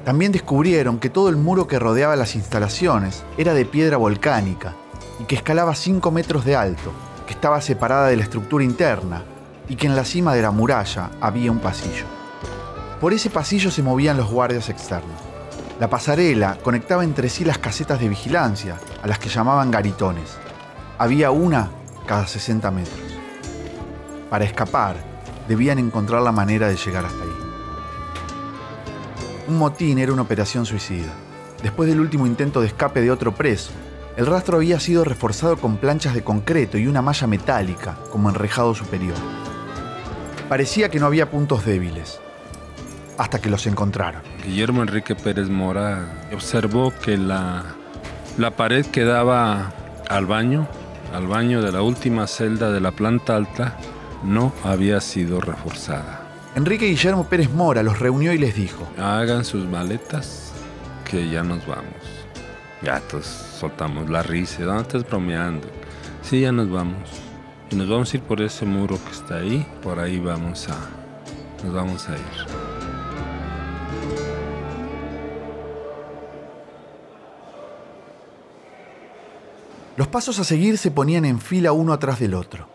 También 0.04 0.30
descubrieron 0.30 0.99
que 0.99 1.09
todo 1.09 1.30
el 1.30 1.37
muro 1.37 1.66
que 1.66 1.78
rodeaba 1.78 2.16
las 2.16 2.35
instalaciones 2.35 3.25
era 3.38 3.54
de 3.54 3.64
piedra 3.64 3.97
volcánica 3.97 4.75
y 5.21 5.25
que 5.25 5.37
escalaba 5.37 5.75
5 5.75 6.11
metros 6.11 6.44
de 6.44 6.54
alto, 6.54 6.92
que 7.26 7.32
estaba 7.32 7.62
separada 7.62 8.09
de 8.09 8.16
la 8.16 8.25
estructura 8.25 8.62
interna 8.62 9.23
y 9.71 9.76
que 9.76 9.87
en 9.87 9.97
la 9.97 10.04
cima 10.04 10.35
de 10.35 10.42
la 10.42 10.50
muralla 10.50 11.12
había 11.18 11.50
un 11.50 11.61
pasillo. 11.61 12.04
Por 13.00 13.14
ese 13.14 13.30
pasillo 13.30 13.71
se 13.71 13.82
movían 13.82 14.18
los 14.18 14.30
guardias 14.30 14.68
externos. 14.68 15.31
La 15.82 15.90
pasarela 15.90 16.58
conectaba 16.62 17.02
entre 17.02 17.28
sí 17.28 17.44
las 17.44 17.58
casetas 17.58 17.98
de 17.98 18.08
vigilancia, 18.08 18.78
a 19.02 19.08
las 19.08 19.18
que 19.18 19.28
llamaban 19.28 19.72
garitones. 19.72 20.38
Había 20.96 21.32
una 21.32 21.70
cada 22.06 22.24
60 22.24 22.70
metros. 22.70 23.00
Para 24.30 24.44
escapar, 24.44 24.94
debían 25.48 25.80
encontrar 25.80 26.22
la 26.22 26.30
manera 26.30 26.68
de 26.68 26.76
llegar 26.76 27.04
hasta 27.04 27.24
ahí. 27.24 27.36
Un 29.48 29.58
motín 29.58 29.98
era 29.98 30.12
una 30.12 30.22
operación 30.22 30.66
suicida. 30.66 31.12
Después 31.64 31.88
del 31.88 31.98
último 31.98 32.28
intento 32.28 32.60
de 32.60 32.68
escape 32.68 33.00
de 33.00 33.10
otro 33.10 33.34
preso, 33.34 33.72
el 34.16 34.26
rastro 34.26 34.58
había 34.58 34.78
sido 34.78 35.02
reforzado 35.02 35.56
con 35.56 35.78
planchas 35.78 36.14
de 36.14 36.22
concreto 36.22 36.78
y 36.78 36.86
una 36.86 37.02
malla 37.02 37.26
metálica 37.26 37.98
como 38.12 38.28
enrejado 38.28 38.72
superior. 38.76 39.18
Parecía 40.48 40.90
que 40.90 41.00
no 41.00 41.06
había 41.06 41.28
puntos 41.28 41.64
débiles, 41.64 42.20
hasta 43.22 43.40
que 43.40 43.48
los 43.48 43.68
encontraron. 43.68 44.20
Guillermo 44.44 44.82
Enrique 44.82 45.14
Pérez 45.14 45.48
Mora 45.48 46.24
observó 46.32 46.92
que 47.04 47.16
la, 47.16 47.62
la 48.36 48.50
pared 48.50 48.84
que 48.86 49.04
daba 49.04 49.72
al 50.08 50.26
baño, 50.26 50.66
al 51.14 51.28
baño 51.28 51.62
de 51.62 51.70
la 51.70 51.82
última 51.82 52.26
celda 52.26 52.72
de 52.72 52.80
la 52.80 52.90
planta 52.90 53.36
alta, 53.36 53.78
no 54.24 54.52
había 54.64 55.00
sido 55.00 55.40
reforzada. 55.40 56.20
Enrique 56.56 56.86
Guillermo 56.86 57.28
Pérez 57.28 57.48
Mora 57.48 57.84
los 57.84 58.00
reunió 58.00 58.32
y 58.32 58.38
les 58.38 58.56
dijo, 58.56 58.88
hagan 58.98 59.44
sus 59.44 59.66
maletas, 59.66 60.52
que 61.08 61.30
ya 61.30 61.44
nos 61.44 61.64
vamos. 61.64 62.26
Ya 62.82 62.98
todos 63.02 63.26
soltamos 63.26 64.10
la 64.10 64.24
risa, 64.24 64.64
¿dónde 64.64 64.82
estás 64.82 65.06
bromeando? 65.06 65.68
Sí, 66.22 66.40
ya 66.40 66.50
nos 66.50 66.68
vamos. 66.68 67.08
Y 67.70 67.76
nos 67.76 67.88
vamos 67.88 68.12
a 68.12 68.16
ir 68.16 68.22
por 68.24 68.42
ese 68.42 68.66
muro 68.66 68.98
que 69.04 69.12
está 69.12 69.36
ahí, 69.36 69.64
por 69.80 70.00
ahí 70.00 70.18
vamos 70.18 70.68
a, 70.68 71.64
nos 71.64 71.72
vamos 71.72 72.08
a 72.08 72.14
ir. 72.14 72.71
Los 80.02 80.09
pasos 80.09 80.40
a 80.40 80.44
seguir 80.44 80.78
se 80.78 80.90
ponían 80.90 81.25
en 81.25 81.38
fila 81.38 81.71
uno 81.71 81.92
atrás 81.92 82.18
del 82.18 82.35
otro. 82.35 82.66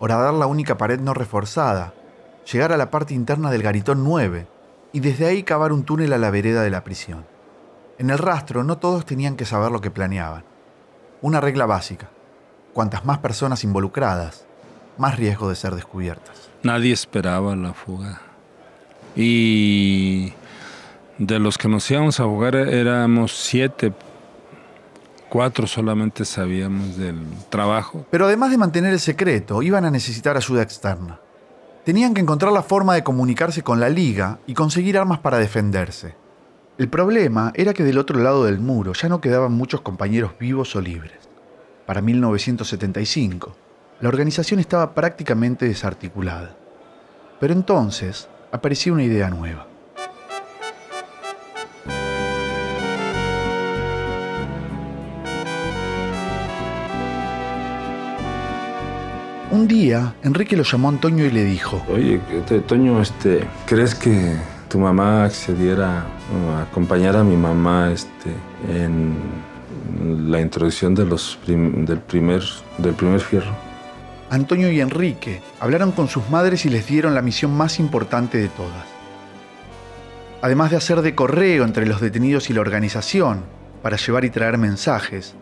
Horadar 0.00 0.34
la 0.34 0.48
única 0.48 0.76
pared 0.78 0.98
no 0.98 1.14
reforzada, 1.14 1.94
llegar 2.52 2.72
a 2.72 2.76
la 2.76 2.90
parte 2.90 3.14
interna 3.14 3.52
del 3.52 3.62
garitón 3.62 4.02
9 4.02 4.48
y 4.92 4.98
desde 4.98 5.26
ahí 5.26 5.44
cavar 5.44 5.70
un 5.70 5.84
túnel 5.84 6.12
a 6.12 6.18
la 6.18 6.32
vereda 6.32 6.60
de 6.60 6.70
la 6.70 6.82
prisión. 6.82 7.24
En 7.98 8.10
el 8.10 8.18
rastro 8.18 8.64
no 8.64 8.78
todos 8.78 9.06
tenían 9.06 9.36
que 9.36 9.44
saber 9.44 9.70
lo 9.70 9.80
que 9.80 9.92
planeaban. 9.92 10.42
Una 11.20 11.40
regla 11.40 11.66
básica. 11.66 12.10
Cuantas 12.72 13.04
más 13.04 13.18
personas 13.18 13.62
involucradas, 13.62 14.44
más 14.98 15.16
riesgo 15.16 15.48
de 15.48 15.54
ser 15.54 15.76
descubiertas. 15.76 16.50
Nadie 16.64 16.92
esperaba 16.92 17.54
la 17.54 17.74
fuga. 17.74 18.22
Y 19.14 20.32
de 21.16 21.38
los 21.38 21.58
que 21.58 21.68
nos 21.68 21.88
íbamos 21.88 22.18
a 22.18 22.24
jugar 22.24 22.56
éramos 22.56 23.40
siete. 23.40 23.92
Cuatro 25.32 25.66
solamente 25.66 26.26
sabíamos 26.26 26.98
del 26.98 27.18
trabajo. 27.48 28.04
Pero 28.10 28.26
además 28.26 28.50
de 28.50 28.58
mantener 28.58 28.92
el 28.92 29.00
secreto, 29.00 29.62
iban 29.62 29.86
a 29.86 29.90
necesitar 29.90 30.36
ayuda 30.36 30.60
externa. 30.60 31.20
Tenían 31.86 32.12
que 32.12 32.20
encontrar 32.20 32.52
la 32.52 32.62
forma 32.62 32.94
de 32.94 33.02
comunicarse 33.02 33.62
con 33.62 33.80
la 33.80 33.88
liga 33.88 34.40
y 34.46 34.52
conseguir 34.52 34.98
armas 34.98 35.20
para 35.20 35.38
defenderse. 35.38 36.14
El 36.76 36.90
problema 36.90 37.50
era 37.54 37.72
que 37.72 37.82
del 37.82 37.96
otro 37.96 38.20
lado 38.20 38.44
del 38.44 38.60
muro 38.60 38.92
ya 38.92 39.08
no 39.08 39.22
quedaban 39.22 39.52
muchos 39.52 39.80
compañeros 39.80 40.32
vivos 40.38 40.76
o 40.76 40.82
libres. 40.82 41.30
Para 41.86 42.02
1975, 42.02 43.56
la 44.02 44.10
organización 44.10 44.60
estaba 44.60 44.92
prácticamente 44.92 45.64
desarticulada. 45.64 46.54
Pero 47.40 47.54
entonces 47.54 48.28
apareció 48.50 48.92
una 48.92 49.04
idea 49.04 49.30
nueva. 49.30 49.71
Un 59.52 59.68
día, 59.68 60.14
Enrique 60.22 60.56
lo 60.56 60.62
llamó 60.62 60.88
a 60.88 60.92
Antonio 60.92 61.26
y 61.26 61.30
le 61.30 61.44
dijo, 61.44 61.84
Oye, 61.92 62.18
Toño, 62.66 63.02
este, 63.02 63.44
¿crees 63.66 63.94
que 63.94 64.34
tu 64.70 64.78
mamá 64.78 65.24
accediera 65.24 66.06
a 66.56 66.62
acompañar 66.62 67.16
a 67.16 67.22
mi 67.22 67.36
mamá 67.36 67.92
este, 67.92 68.30
en 68.66 69.14
la 70.30 70.40
introducción 70.40 70.94
de 70.94 71.04
los 71.04 71.38
del, 71.46 71.98
primer, 71.98 72.42
del 72.78 72.94
primer 72.94 73.20
fierro? 73.20 73.52
Antonio 74.30 74.72
y 74.72 74.80
Enrique 74.80 75.42
hablaron 75.60 75.92
con 75.92 76.08
sus 76.08 76.30
madres 76.30 76.64
y 76.64 76.70
les 76.70 76.86
dieron 76.86 77.14
la 77.14 77.20
misión 77.20 77.54
más 77.54 77.78
importante 77.78 78.38
de 78.38 78.48
todas. 78.48 78.86
Además 80.40 80.70
de 80.70 80.78
hacer 80.78 81.02
de 81.02 81.14
correo 81.14 81.64
entre 81.64 81.84
los 81.84 82.00
detenidos 82.00 82.48
y 82.48 82.54
la 82.54 82.62
organización 82.62 83.42
para 83.82 83.98
llevar 83.98 84.24
y 84.24 84.30
traer 84.30 84.56
mensajes, 84.56 85.34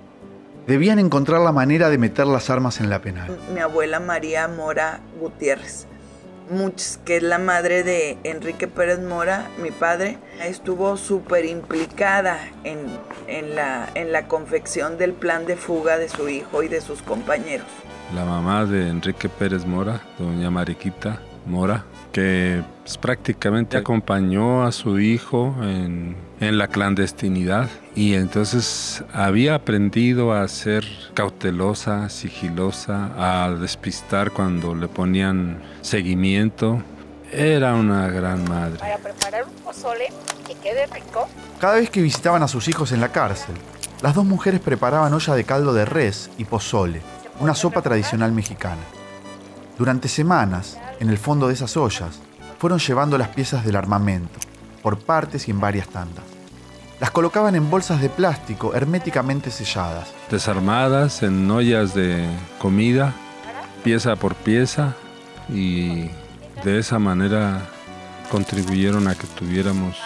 debían 0.67 0.99
encontrar 0.99 1.41
la 1.41 1.53
manera 1.53 1.91
de 1.91 1.99
meter 1.99 2.27
las 2.27 2.51
armas 2.51 2.81
en 2.81 2.91
la 2.91 3.01
penal. 3.01 3.37
Mi 3.55 3.61
abuela 3.61 4.01
María 4.01 4.49
Mora 4.49 5.01
Gutiérrez, 5.21 5.87
que 7.05 7.17
es 7.19 7.23
la 7.23 7.39
madre 7.39 7.85
de 7.85 8.19
Enrique 8.25 8.67
Pérez 8.67 8.99
Mora, 9.01 9.49
mi 9.63 9.71
padre, 9.71 10.19
estuvo 10.43 10.97
súper 10.97 11.45
implicada 11.45 12.39
en, 12.65 12.79
en, 13.29 13.55
la, 13.55 13.89
en 13.95 14.13
la 14.13 14.27
confección 14.27 14.99
del 14.99 15.13
plan 15.13 15.47
de 15.47 15.57
fuga 15.57 15.97
de 15.97 16.09
su 16.09 16.29
hijo 16.29 16.63
y 16.63 16.69
de 16.69 16.81
sus 16.81 17.03
compañeros 17.03 17.69
la 18.15 18.25
mamá 18.25 18.65
de 18.65 18.89
Enrique 18.89 19.29
Pérez 19.29 19.65
Mora, 19.65 20.01
doña 20.19 20.51
Mariquita 20.51 21.21
Mora, 21.47 21.85
que 22.13 22.63
pues, 22.83 22.99
prácticamente 22.99 23.77
acompañó 23.77 24.65
a 24.65 24.73
su 24.73 24.99
hijo 24.99 25.55
en, 25.63 26.17
en, 26.41 26.59
la 26.59 26.69
clandestinidad 26.69 27.69
y 27.95 28.15
entonces 28.15 29.05
había 29.13 29.55
aprendido 29.55 30.33
a 30.33 30.47
ser 30.49 30.85
cautelosa, 31.15 32.09
sigilosa, 32.09 33.11
a 33.19 33.51
despistar 33.51 34.31
cuando 34.31 34.75
le 34.75 34.89
ponían 34.89 35.63
seguimiento. 35.81 36.83
Era 37.33 37.75
una 37.75 38.09
gran 38.09 38.49
madre. 38.49 38.79
Para 38.79 38.99
preparar 38.99 39.45
un 39.45 39.55
pozole 39.63 40.09
que 40.47 40.55
quede 40.55 40.87
rico. 40.87 41.29
Cada 41.61 41.77
vez 41.77 41.91
que 41.91 42.03
visitaban 42.03 42.43
a 42.43 42.49
sus 42.49 42.67
hijos 42.69 42.91
en 42.93 43.01
la 43.01 43.13
cárcel, 43.13 43.55
las 44.03 44.15
dos 44.15 44.25
mujeres 44.25 44.61
preparaban 44.61 45.13
olla 45.13 45.35
de 45.35 45.45
caldo 45.45 45.73
de 45.73 45.85
res 45.85 46.31
y 46.39 46.45
pozole 46.45 47.03
una 47.41 47.55
sopa 47.55 47.83
tradicional 47.83 48.33
mexicana. 48.33 48.83
Durante 49.81 50.09
semanas, 50.09 50.77
en 51.01 51.09
el 51.09 51.17
fondo 51.17 51.49
de 51.49 51.55
esas 51.55 51.75
ollas, 51.79 52.21
fueron 52.59 52.79
llevando 52.79 53.17
las 53.17 53.29
piezas 53.29 53.65
del 53.65 53.77
armamento, 53.77 54.39
por 54.83 54.99
partes 54.99 55.49
y 55.49 55.53
en 55.53 55.59
varias 55.59 55.89
tandas. 55.89 56.23
Las 57.01 57.11
colocaban 57.11 57.55
en 57.55 57.71
bolsas 57.71 58.03
de 58.03 58.11
plástico 58.11 58.75
herméticamente 58.75 59.51
selladas. 59.51 60.13
Desarmadas 60.31 61.23
en 61.23 61.51
ollas 61.51 61.95
de 61.95 62.29
comida, 62.59 63.15
pieza 63.83 64.17
por 64.17 64.35
pieza, 64.35 64.97
y 65.49 66.11
de 66.63 66.79
esa 66.79 66.99
manera 66.99 67.63
contribuyeron 68.31 69.09
a 69.09 69.15
que 69.15 69.27
tuviéramos 69.29 69.97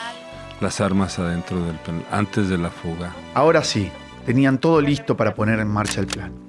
las 0.61 0.81
armas 0.81 1.19
adentro 1.19 1.61
del 1.65 1.77
antes 2.13 2.49
de 2.49 2.59
la 2.59 2.71
fuga. 2.71 3.13
Ahora 3.35 3.65
sí, 3.65 3.91
tenían 4.25 4.59
todo 4.59 4.81
listo 4.81 5.17
para 5.17 5.35
poner 5.35 5.59
en 5.59 5.67
marcha 5.67 5.99
el 5.99 6.07
plan. 6.07 6.44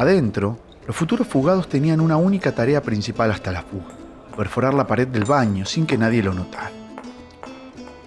Adentro, 0.00 0.58
los 0.86 0.96
futuros 0.96 1.28
fugados 1.28 1.68
tenían 1.68 2.00
una 2.00 2.16
única 2.16 2.52
tarea 2.52 2.80
principal 2.80 3.30
hasta 3.32 3.52
la 3.52 3.60
fuga, 3.60 3.92
perforar 4.34 4.72
la 4.72 4.86
pared 4.86 5.06
del 5.06 5.26
baño 5.26 5.66
sin 5.66 5.84
que 5.84 5.98
nadie 5.98 6.22
lo 6.22 6.32
notara. 6.32 6.70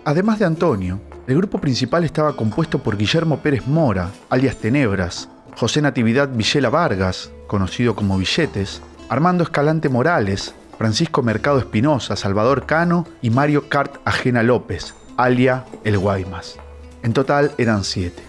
Además 0.03 0.39
de 0.39 0.45
Antonio, 0.45 0.99
el 1.27 1.37
grupo 1.37 1.59
principal 1.59 2.03
estaba 2.03 2.35
compuesto 2.35 2.79
por 2.79 2.97
Guillermo 2.97 3.37
Pérez 3.43 3.67
Mora, 3.67 4.09
alias 4.31 4.57
Tenebras, 4.57 5.29
José 5.55 5.83
Natividad 5.83 6.29
Villela 6.29 6.71
Vargas, 6.71 7.29
conocido 7.45 7.95
como 7.95 8.17
Billetes, 8.17 8.81
Armando 9.07 9.43
Escalante 9.43 9.87
Morales, 9.87 10.55
Francisco 10.79 11.21
Mercado 11.21 11.59
Espinosa, 11.59 12.15
Salvador 12.15 12.65
Cano 12.65 13.05
y 13.21 13.29
Mario 13.29 13.69
Cart 13.69 13.97
Ajena 14.03 14.41
López, 14.41 14.95
alia 15.15 15.65
El 15.83 15.99
Guaymas. 15.99 16.55
En 17.03 17.13
total 17.13 17.51
eran 17.59 17.83
siete. 17.83 18.23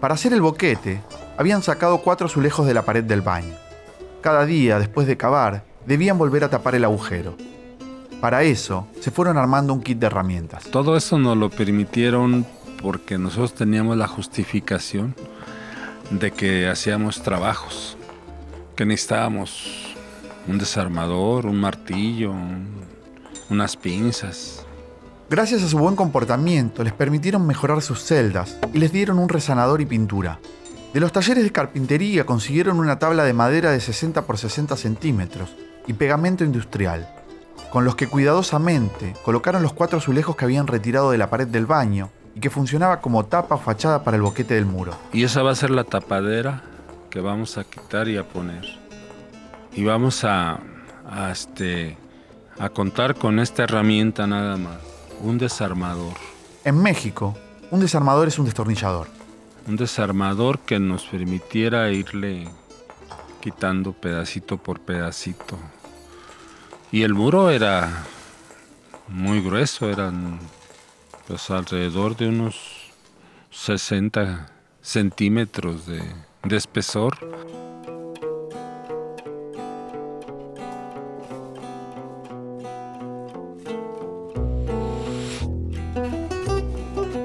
Para 0.00 0.14
hacer 0.14 0.32
el 0.32 0.40
boquete, 0.40 1.02
habían 1.38 1.62
sacado 1.62 1.98
cuatro 1.98 2.26
azulejos 2.26 2.66
de 2.66 2.74
la 2.74 2.82
pared 2.82 3.04
del 3.04 3.22
baño. 3.22 3.54
Cada 4.20 4.44
día, 4.44 4.80
después 4.80 5.06
de 5.06 5.16
cavar, 5.16 5.62
debían 5.86 6.18
volver 6.18 6.42
a 6.42 6.50
tapar 6.50 6.74
el 6.74 6.84
agujero. 6.84 7.36
Para 8.20 8.42
eso, 8.42 8.88
se 9.00 9.12
fueron 9.12 9.38
armando 9.38 9.72
un 9.72 9.80
kit 9.80 10.00
de 10.00 10.08
herramientas. 10.08 10.64
Todo 10.64 10.96
eso 10.96 11.16
nos 11.16 11.36
lo 11.36 11.48
permitieron 11.48 12.44
porque 12.82 13.18
nosotros 13.18 13.54
teníamos 13.54 13.96
la 13.96 14.08
justificación 14.08 15.14
de 16.10 16.32
que 16.32 16.68
hacíamos 16.68 17.22
trabajos, 17.22 17.96
que 18.74 18.84
necesitábamos 18.84 19.94
un 20.48 20.58
desarmador, 20.58 21.46
un 21.46 21.60
martillo, 21.60 22.34
unas 23.48 23.76
pinzas. 23.76 24.66
Gracias 25.30 25.62
a 25.62 25.68
su 25.68 25.78
buen 25.78 25.94
comportamiento, 25.94 26.82
les 26.82 26.94
permitieron 26.94 27.46
mejorar 27.46 27.80
sus 27.80 28.02
celdas 28.02 28.58
y 28.74 28.78
les 28.78 28.90
dieron 28.90 29.20
un 29.20 29.28
resanador 29.28 29.80
y 29.80 29.86
pintura, 29.86 30.40
de 30.92 31.00
los 31.00 31.12
talleres 31.12 31.44
de 31.44 31.52
carpintería 31.52 32.24
consiguieron 32.24 32.78
una 32.78 32.98
tabla 32.98 33.24
de 33.24 33.34
madera 33.34 33.70
de 33.70 33.80
60 33.80 34.22
por 34.22 34.38
60 34.38 34.74
centímetros 34.76 35.54
y 35.86 35.92
pegamento 35.92 36.44
industrial, 36.44 37.06
con 37.70 37.84
los 37.84 37.94
que 37.94 38.06
cuidadosamente 38.06 39.14
colocaron 39.22 39.62
los 39.62 39.74
cuatro 39.74 39.98
azulejos 39.98 40.34
que 40.34 40.46
habían 40.46 40.66
retirado 40.66 41.10
de 41.10 41.18
la 41.18 41.28
pared 41.28 41.46
del 41.46 41.66
baño 41.66 42.08
y 42.34 42.40
que 42.40 42.48
funcionaba 42.48 43.02
como 43.02 43.26
tapa 43.26 43.56
o 43.56 43.58
fachada 43.58 44.02
para 44.02 44.16
el 44.16 44.22
boquete 44.22 44.54
del 44.54 44.64
muro. 44.64 44.94
Y 45.12 45.24
esa 45.24 45.42
va 45.42 45.50
a 45.50 45.56
ser 45.56 45.70
la 45.70 45.84
tapadera 45.84 46.62
que 47.10 47.20
vamos 47.20 47.58
a 47.58 47.64
quitar 47.64 48.08
y 48.08 48.16
a 48.16 48.26
poner. 48.26 48.64
Y 49.74 49.84
vamos 49.84 50.24
a, 50.24 50.58
a, 51.06 51.30
este, 51.30 51.98
a 52.58 52.70
contar 52.70 53.14
con 53.14 53.40
esta 53.40 53.64
herramienta 53.64 54.26
nada 54.26 54.56
más, 54.56 54.78
un 55.20 55.36
desarmador. 55.36 56.14
En 56.64 56.82
México, 56.82 57.36
un 57.70 57.80
desarmador 57.80 58.28
es 58.28 58.38
un 58.38 58.46
destornillador 58.46 59.17
un 59.68 59.76
desarmador 59.76 60.60
que 60.60 60.78
nos 60.78 61.04
permitiera 61.04 61.90
irle 61.90 62.48
quitando 63.42 63.92
pedacito 63.92 64.56
por 64.56 64.80
pedacito. 64.80 65.58
Y 66.90 67.02
el 67.02 67.12
muro 67.12 67.50
era 67.50 68.06
muy 69.08 69.42
grueso, 69.42 69.90
eran 69.90 70.38
pues 71.26 71.50
alrededor 71.50 72.16
de 72.16 72.28
unos 72.28 72.56
60 73.50 74.50
centímetros 74.80 75.86
de, 75.86 76.02
de 76.44 76.56
espesor. 76.56 77.18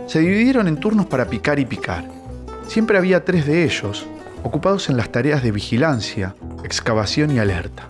Se 0.08 0.20
dividieron 0.20 0.68
en 0.68 0.78
turnos 0.78 1.06
para 1.06 1.26
picar 1.30 1.58
y 1.58 1.66
picar. 1.66 2.13
Siempre 2.68 2.98
había 2.98 3.26
tres 3.26 3.46
de 3.46 3.64
ellos, 3.64 4.06
ocupados 4.44 4.90
en 4.90 4.98
las 4.98 5.12
tareas 5.12 5.44
de 5.44 5.52
vigilancia, 5.52 6.36
excavación 6.64 7.32
y 7.32 7.40
alerta. 7.40 7.88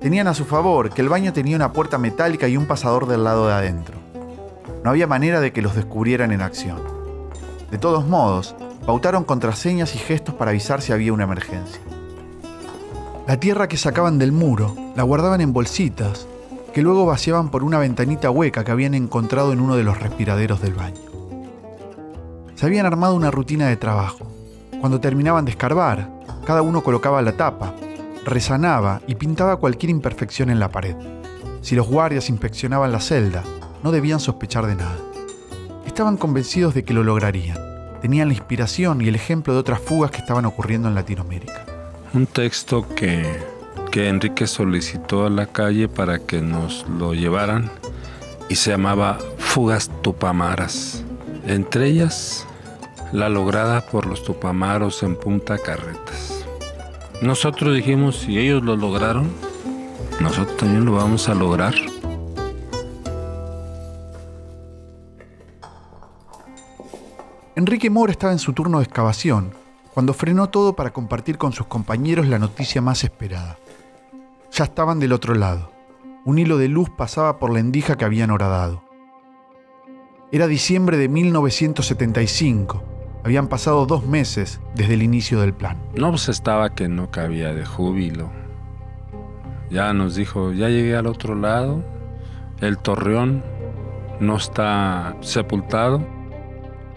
Tenían 0.00 0.26
a 0.26 0.34
su 0.34 0.44
favor 0.44 0.90
que 0.90 1.02
el 1.02 1.08
baño 1.08 1.32
tenía 1.32 1.56
una 1.56 1.72
puerta 1.72 1.96
metálica 1.96 2.48
y 2.48 2.56
un 2.56 2.66
pasador 2.66 3.06
del 3.06 3.24
lado 3.24 3.46
de 3.46 3.54
adentro. 3.54 3.98
No 4.82 4.90
había 4.90 5.06
manera 5.06 5.40
de 5.40 5.52
que 5.52 5.62
los 5.62 5.76
descubrieran 5.76 6.32
en 6.32 6.42
acción. 6.42 6.78
De 7.70 7.78
todos 7.78 8.06
modos, 8.06 8.54
pautaron 8.86 9.24
contraseñas 9.24 9.94
y 9.94 9.98
gestos 9.98 10.34
para 10.34 10.50
avisar 10.50 10.82
si 10.82 10.92
había 10.92 11.12
una 11.12 11.24
emergencia. 11.24 11.80
La 13.26 13.38
tierra 13.38 13.68
que 13.68 13.76
sacaban 13.76 14.18
del 14.18 14.32
muro 14.32 14.74
la 14.96 15.04
guardaban 15.04 15.40
en 15.40 15.52
bolsitas 15.52 16.26
que 16.72 16.82
luego 16.82 17.06
vaciaban 17.06 17.50
por 17.50 17.62
una 17.62 17.78
ventanita 17.78 18.30
hueca 18.30 18.64
que 18.64 18.72
habían 18.72 18.94
encontrado 18.94 19.52
en 19.52 19.60
uno 19.60 19.76
de 19.76 19.84
los 19.84 20.00
respiraderos 20.00 20.60
del 20.60 20.74
baño 20.74 21.09
se 22.60 22.66
habían 22.66 22.84
armado 22.84 23.14
una 23.14 23.30
rutina 23.30 23.68
de 23.68 23.78
trabajo. 23.78 24.30
Cuando 24.82 25.00
terminaban 25.00 25.46
de 25.46 25.52
escarbar, 25.52 26.10
cada 26.44 26.60
uno 26.60 26.82
colocaba 26.82 27.22
la 27.22 27.32
tapa, 27.32 27.74
resanaba 28.26 29.00
y 29.06 29.14
pintaba 29.14 29.56
cualquier 29.56 29.88
imperfección 29.88 30.50
en 30.50 30.60
la 30.60 30.68
pared. 30.68 30.94
Si 31.62 31.74
los 31.74 31.88
guardias 31.88 32.28
inspeccionaban 32.28 32.92
la 32.92 33.00
celda, 33.00 33.44
no 33.82 33.92
debían 33.92 34.20
sospechar 34.20 34.66
de 34.66 34.74
nada. 34.74 34.98
Estaban 35.86 36.18
convencidos 36.18 36.74
de 36.74 36.84
que 36.84 36.92
lo 36.92 37.02
lograrían. 37.02 37.56
Tenían 38.02 38.28
la 38.28 38.34
inspiración 38.34 39.00
y 39.00 39.08
el 39.08 39.14
ejemplo 39.14 39.54
de 39.54 39.60
otras 39.60 39.80
fugas 39.80 40.10
que 40.10 40.18
estaban 40.18 40.44
ocurriendo 40.44 40.86
en 40.86 40.94
Latinoamérica. 40.94 41.64
Un 42.12 42.26
texto 42.26 42.86
que, 42.94 43.24
que 43.90 44.10
Enrique 44.10 44.46
solicitó 44.46 45.24
a 45.24 45.30
la 45.30 45.46
calle 45.46 45.88
para 45.88 46.18
que 46.18 46.42
nos 46.42 46.86
lo 46.90 47.14
llevaran 47.14 47.70
y 48.50 48.56
se 48.56 48.68
llamaba 48.68 49.16
Fugas 49.38 49.90
Tupamaras. 50.02 51.04
Entre 51.46 51.86
ellas 51.86 52.46
la 53.12 53.28
lograda 53.28 53.80
por 53.80 54.06
los 54.06 54.22
tupamaros 54.22 55.02
en 55.02 55.16
Punta 55.16 55.58
Carretas. 55.58 56.44
Nosotros 57.22 57.74
dijimos, 57.74 58.16
si 58.16 58.38
ellos 58.38 58.62
lo 58.62 58.76
lograron, 58.76 59.30
nosotros 60.20 60.56
también 60.56 60.84
lo 60.84 60.92
vamos 60.92 61.28
a 61.28 61.34
lograr. 61.34 61.74
Enrique 67.56 67.90
Mora 67.90 68.12
estaba 68.12 68.32
en 68.32 68.38
su 68.38 68.52
turno 68.52 68.78
de 68.78 68.84
excavación, 68.84 69.52
cuando 69.92 70.14
frenó 70.14 70.48
todo 70.48 70.74
para 70.76 70.92
compartir 70.92 71.36
con 71.36 71.52
sus 71.52 71.66
compañeros 71.66 72.26
la 72.26 72.38
noticia 72.38 72.80
más 72.80 73.04
esperada. 73.04 73.58
Ya 74.52 74.64
estaban 74.64 75.00
del 75.00 75.12
otro 75.12 75.34
lado. 75.34 75.70
Un 76.24 76.38
hilo 76.38 76.58
de 76.58 76.68
luz 76.68 76.88
pasaba 76.90 77.38
por 77.38 77.52
la 77.52 77.60
endija 77.60 77.96
que 77.96 78.04
habían 78.04 78.30
horadado. 78.30 78.82
Era 80.32 80.46
diciembre 80.46 80.96
de 80.96 81.08
1975. 81.08 82.99
Habían 83.22 83.48
pasado 83.48 83.84
dos 83.86 84.06
meses 84.06 84.60
desde 84.74 84.94
el 84.94 85.02
inicio 85.02 85.40
del 85.40 85.52
plan. 85.52 85.76
No, 85.94 86.10
pues 86.10 86.28
estaba 86.28 86.74
que 86.74 86.88
no 86.88 87.10
cabía 87.10 87.52
de 87.52 87.66
júbilo. 87.66 88.30
Ya 89.70 89.92
nos 89.92 90.14
dijo, 90.14 90.52
ya 90.52 90.68
llegué 90.68 90.96
al 90.96 91.06
otro 91.06 91.34
lado, 91.34 91.84
el 92.60 92.78
torreón 92.78 93.44
no 94.18 94.36
está 94.36 95.16
sepultado. 95.20 96.02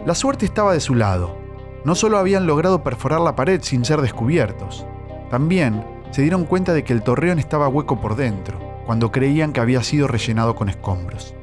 La 0.06 0.16
suerte 0.16 0.46
estaba 0.46 0.74
de 0.74 0.80
su 0.80 0.96
lado. 0.96 1.38
No 1.86 1.96
solo 1.96 2.18
habían 2.18 2.48
logrado 2.48 2.84
perforar 2.84 3.20
la 3.22 3.36
pared 3.36 3.62
sin 3.62 3.84
ser 3.84 4.02
descubiertos, 4.02 4.86
también 5.30 5.84
se 6.12 6.22
dieron 6.22 6.46
cuenta 6.46 6.74
de 6.74 6.84
que 6.84 6.94
el 6.94 7.04
torreón 7.04 7.40
estaba 7.40 7.68
hueco 7.68 8.00
por 8.00 8.16
dentro, 8.16 8.60
cuando 8.86 9.12
creían 9.12 9.52
que 9.52 9.60
había 9.60 9.84
sido 9.84 10.08
rellenado 10.08 10.56
con 10.56 10.70
escombros. 10.70 11.36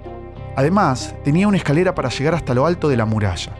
Además, 0.57 1.15
tenía 1.25 1.49
una 1.49 1.59
escalera 1.59 1.95
para 1.95 2.09
llegar 2.09 2.35
hasta 2.35 2.55
lo 2.55 2.67
alto 2.67 2.89
de 2.89 2.97
la 2.97 3.05
muralla. 3.05 3.53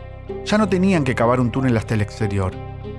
Ya 0.45 0.57
no 0.57 0.67
tenían 0.67 1.03
que 1.03 1.15
cavar 1.15 1.39
un 1.39 1.51
túnel 1.51 1.77
hasta 1.77 1.93
el 1.93 2.01
exterior, 2.01 2.53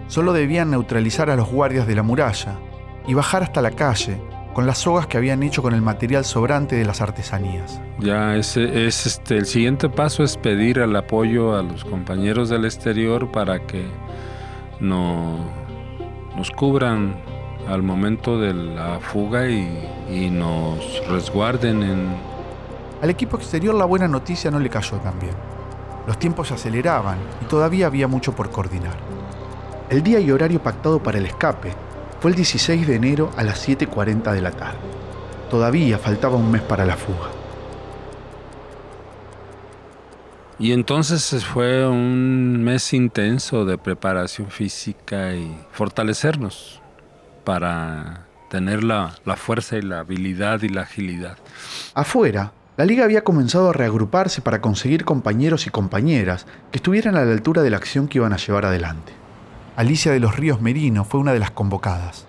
solo 0.06 0.32
debían 0.32 0.70
neutralizar 0.70 1.30
a 1.30 1.36
los 1.36 1.50
guardias 1.50 1.86
de 1.86 1.94
la 1.94 2.02
muralla 2.02 2.58
y 3.06 3.14
bajar 3.14 3.42
hasta 3.42 3.62
la 3.62 3.72
calle 3.72 4.20
con 4.52 4.66
las 4.66 4.78
sogas 4.78 5.06
que 5.06 5.16
habían 5.16 5.42
hecho 5.42 5.62
con 5.62 5.74
el 5.74 5.82
material 5.82 6.24
sobrante 6.24 6.76
de 6.76 6.84
las 6.84 7.00
artesanías. 7.00 7.80
Ya 7.98 8.36
ese 8.36 8.86
es 8.86 9.06
este 9.06 9.38
el 9.38 9.46
siguiente 9.46 9.88
paso 9.88 10.22
es 10.22 10.36
pedir 10.36 10.78
el 10.78 10.94
apoyo 10.94 11.56
a 11.56 11.62
los 11.62 11.84
compañeros 11.84 12.48
del 12.48 12.64
exterior 12.64 13.30
para 13.32 13.66
que 13.66 13.86
no, 14.80 15.38
nos 16.36 16.50
cubran 16.50 17.16
al 17.68 17.82
momento 17.82 18.38
de 18.38 18.52
la 18.52 19.00
fuga 19.00 19.48
y, 19.48 19.88
y 20.10 20.30
nos 20.30 21.02
resguarden 21.08 21.82
en... 21.82 22.32
Al 23.00 23.10
equipo 23.10 23.36
exterior 23.36 23.74
la 23.74 23.84
buena 23.84 24.08
noticia 24.08 24.50
no 24.50 24.58
le 24.58 24.68
cayó 24.68 24.98
tan 24.98 25.18
bien. 25.18 25.51
Los 26.06 26.18
tiempos 26.18 26.48
se 26.48 26.54
aceleraban 26.54 27.18
y 27.40 27.44
todavía 27.46 27.86
había 27.86 28.08
mucho 28.08 28.32
por 28.34 28.50
coordinar. 28.50 28.96
El 29.88 30.02
día 30.02 30.20
y 30.20 30.30
horario 30.30 30.62
pactado 30.62 31.02
para 31.02 31.18
el 31.18 31.26
escape 31.26 31.74
fue 32.20 32.30
el 32.30 32.36
16 32.36 32.86
de 32.86 32.96
enero 32.96 33.30
a 33.36 33.42
las 33.42 33.68
7.40 33.68 34.32
de 34.32 34.40
la 34.40 34.52
tarde. 34.52 34.78
Todavía 35.50 35.98
faltaba 35.98 36.36
un 36.36 36.50
mes 36.50 36.62
para 36.62 36.84
la 36.84 36.96
fuga. 36.96 37.30
Y 40.58 40.72
entonces 40.72 41.44
fue 41.44 41.86
un 41.86 42.62
mes 42.62 42.92
intenso 42.92 43.64
de 43.64 43.78
preparación 43.78 44.48
física 44.48 45.34
y 45.34 45.54
fortalecernos 45.72 46.80
para 47.44 48.26
tener 48.48 48.84
la, 48.84 49.14
la, 49.24 49.36
fuerza 49.36 49.76
y 49.76 49.82
la 49.82 50.00
habilidad 50.00 50.62
y 50.62 50.68
la 50.68 50.82
agilidad. 50.82 51.36
Afuera, 51.94 52.52
la 52.76 52.86
liga 52.86 53.04
había 53.04 53.24
comenzado 53.24 53.70
a 53.70 53.72
reagruparse 53.72 54.40
para 54.40 54.60
conseguir 54.60 55.04
compañeros 55.04 55.66
y 55.66 55.70
compañeras 55.70 56.46
que 56.70 56.78
estuvieran 56.78 57.16
a 57.16 57.24
la 57.24 57.32
altura 57.32 57.62
de 57.62 57.70
la 57.70 57.76
acción 57.76 58.08
que 58.08 58.18
iban 58.18 58.32
a 58.32 58.38
llevar 58.38 58.64
adelante. 58.64 59.12
Alicia 59.76 60.12
de 60.12 60.20
los 60.20 60.36
Ríos 60.36 60.60
Merino 60.60 61.04
fue 61.04 61.20
una 61.20 61.32
de 61.32 61.38
las 61.38 61.50
convocadas. 61.50 62.26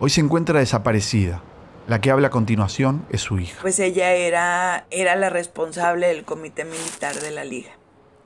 Hoy 0.00 0.10
se 0.10 0.20
encuentra 0.20 0.58
desaparecida. 0.58 1.42
La 1.86 2.00
que 2.00 2.10
habla 2.10 2.28
a 2.28 2.30
continuación 2.30 3.04
es 3.10 3.20
su 3.20 3.38
hija. 3.38 3.58
Pues 3.60 3.78
ella 3.78 4.12
era, 4.12 4.86
era 4.90 5.16
la 5.16 5.30
responsable 5.30 6.08
del 6.08 6.24
comité 6.24 6.64
militar 6.64 7.14
de 7.16 7.30
la 7.30 7.44
liga. 7.44 7.72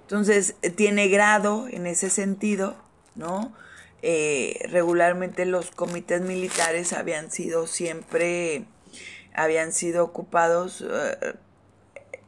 Entonces, 0.02 0.54
tiene 0.76 1.08
grado 1.08 1.66
en 1.68 1.86
ese 1.86 2.08
sentido, 2.08 2.76
¿no? 3.16 3.52
Eh, 4.00 4.60
regularmente 4.70 5.44
los 5.44 5.72
comités 5.72 6.20
militares 6.20 6.92
habían 6.92 7.32
sido 7.32 7.66
siempre, 7.66 8.64
habían 9.34 9.72
sido 9.72 10.04
ocupados 10.04 10.84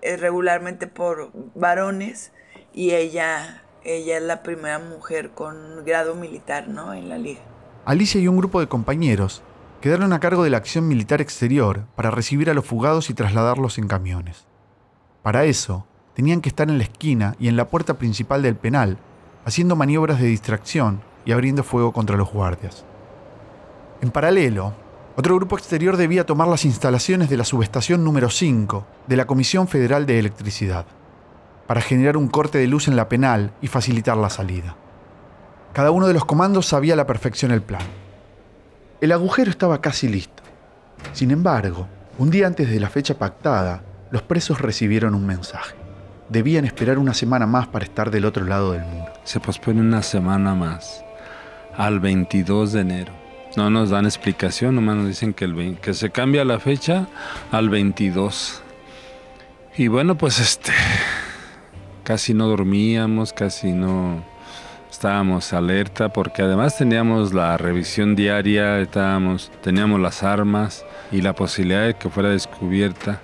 eh, 0.02 0.16
regularmente 0.16 0.86
por 0.86 1.30
varones 1.54 2.32
y 2.72 2.92
ella, 2.92 3.62
ella 3.84 4.16
es 4.16 4.22
la 4.22 4.42
primera 4.42 4.78
mujer 4.78 5.30
con 5.30 5.84
grado 5.84 6.14
militar, 6.14 6.68
¿no? 6.68 6.94
En 6.94 7.08
la 7.08 7.18
liga. 7.18 7.40
Alicia 7.84 8.20
y 8.20 8.28
un 8.28 8.36
grupo 8.36 8.60
de 8.60 8.68
compañeros 8.68 9.42
quedaron 9.80 10.12
a 10.12 10.20
cargo 10.20 10.44
de 10.44 10.50
la 10.50 10.58
acción 10.58 10.86
militar 10.86 11.20
exterior 11.20 11.86
para 11.96 12.10
recibir 12.10 12.50
a 12.50 12.54
los 12.54 12.66
fugados 12.66 13.10
y 13.10 13.14
trasladarlos 13.14 13.78
en 13.78 13.88
camiones. 13.88 14.46
Para 15.22 15.44
eso, 15.44 15.86
tenían 16.14 16.40
que 16.40 16.50
estar 16.50 16.68
en 16.68 16.78
la 16.78 16.84
esquina 16.84 17.34
y 17.38 17.48
en 17.48 17.56
la 17.56 17.68
puerta 17.68 17.94
principal 17.94 18.42
del 18.42 18.56
penal, 18.56 18.98
haciendo 19.44 19.76
maniobras 19.76 20.20
de 20.20 20.26
distracción 20.26 21.00
y 21.24 21.32
abriendo 21.32 21.62
fuego 21.62 21.92
contra 21.92 22.16
los 22.16 22.30
guardias. 22.30 22.84
En 24.02 24.10
paralelo, 24.10 24.74
otro 25.16 25.34
grupo 25.36 25.58
exterior 25.58 25.96
debía 25.96 26.24
tomar 26.24 26.48
las 26.48 26.64
instalaciones 26.64 27.28
de 27.28 27.36
la 27.36 27.44
subestación 27.44 28.04
número 28.04 28.30
5 28.30 28.86
de 29.06 29.16
la 29.16 29.26
Comisión 29.26 29.66
Federal 29.66 30.06
de 30.06 30.18
Electricidad, 30.18 30.86
para 31.66 31.80
generar 31.80 32.16
un 32.16 32.28
corte 32.28 32.58
de 32.58 32.68
luz 32.68 32.88
en 32.88 32.96
la 32.96 33.08
penal 33.08 33.52
y 33.60 33.66
facilitar 33.66 34.16
la 34.16 34.30
salida. 34.30 34.76
Cada 35.72 35.90
uno 35.90 36.06
de 36.06 36.14
los 36.14 36.24
comandos 36.24 36.66
sabía 36.66 36.94
a 36.94 36.96
la 36.96 37.06
perfección 37.06 37.50
el 37.50 37.62
plan. 37.62 37.82
El 39.00 39.12
agujero 39.12 39.50
estaba 39.50 39.80
casi 39.80 40.08
listo. 40.08 40.42
Sin 41.12 41.30
embargo, 41.30 41.86
un 42.18 42.30
día 42.30 42.46
antes 42.46 42.70
de 42.70 42.80
la 42.80 42.88
fecha 42.88 43.18
pactada, 43.18 43.82
los 44.10 44.22
presos 44.22 44.60
recibieron 44.60 45.14
un 45.14 45.26
mensaje. 45.26 45.74
Debían 46.28 46.64
esperar 46.64 46.98
una 46.98 47.14
semana 47.14 47.46
más 47.46 47.66
para 47.66 47.84
estar 47.84 48.10
del 48.10 48.24
otro 48.24 48.44
lado 48.44 48.72
del 48.72 48.84
muro. 48.84 49.12
Se 49.24 49.40
pospone 49.40 49.80
una 49.80 50.02
semana 50.02 50.54
más, 50.54 51.04
al 51.76 51.98
22 51.98 52.72
de 52.72 52.80
enero. 52.80 53.19
No 53.56 53.68
nos 53.68 53.90
dan 53.90 54.04
explicación, 54.04 54.76
nomás 54.76 54.96
nos 54.96 55.06
dicen 55.08 55.34
que, 55.34 55.44
el 55.44 55.54
20, 55.54 55.80
que 55.80 55.94
se 55.94 56.10
cambia 56.10 56.44
la 56.44 56.60
fecha 56.60 57.08
al 57.50 57.68
22. 57.68 58.62
Y 59.76 59.88
bueno, 59.88 60.16
pues 60.16 60.38
este, 60.38 60.72
casi 62.04 62.32
no 62.32 62.46
dormíamos, 62.48 63.32
casi 63.32 63.72
no 63.72 64.22
estábamos 64.90 65.52
alerta 65.52 66.12
porque 66.12 66.42
además 66.42 66.76
teníamos 66.76 67.32
la 67.32 67.56
revisión 67.56 68.14
diaria, 68.14 68.80
estábamos, 68.80 69.50
teníamos 69.62 70.00
las 70.00 70.22
armas 70.22 70.84
y 71.10 71.22
la 71.22 71.34
posibilidad 71.34 71.86
de 71.86 71.94
que 71.94 72.10
fuera 72.10 72.30
descubierta 72.30 73.20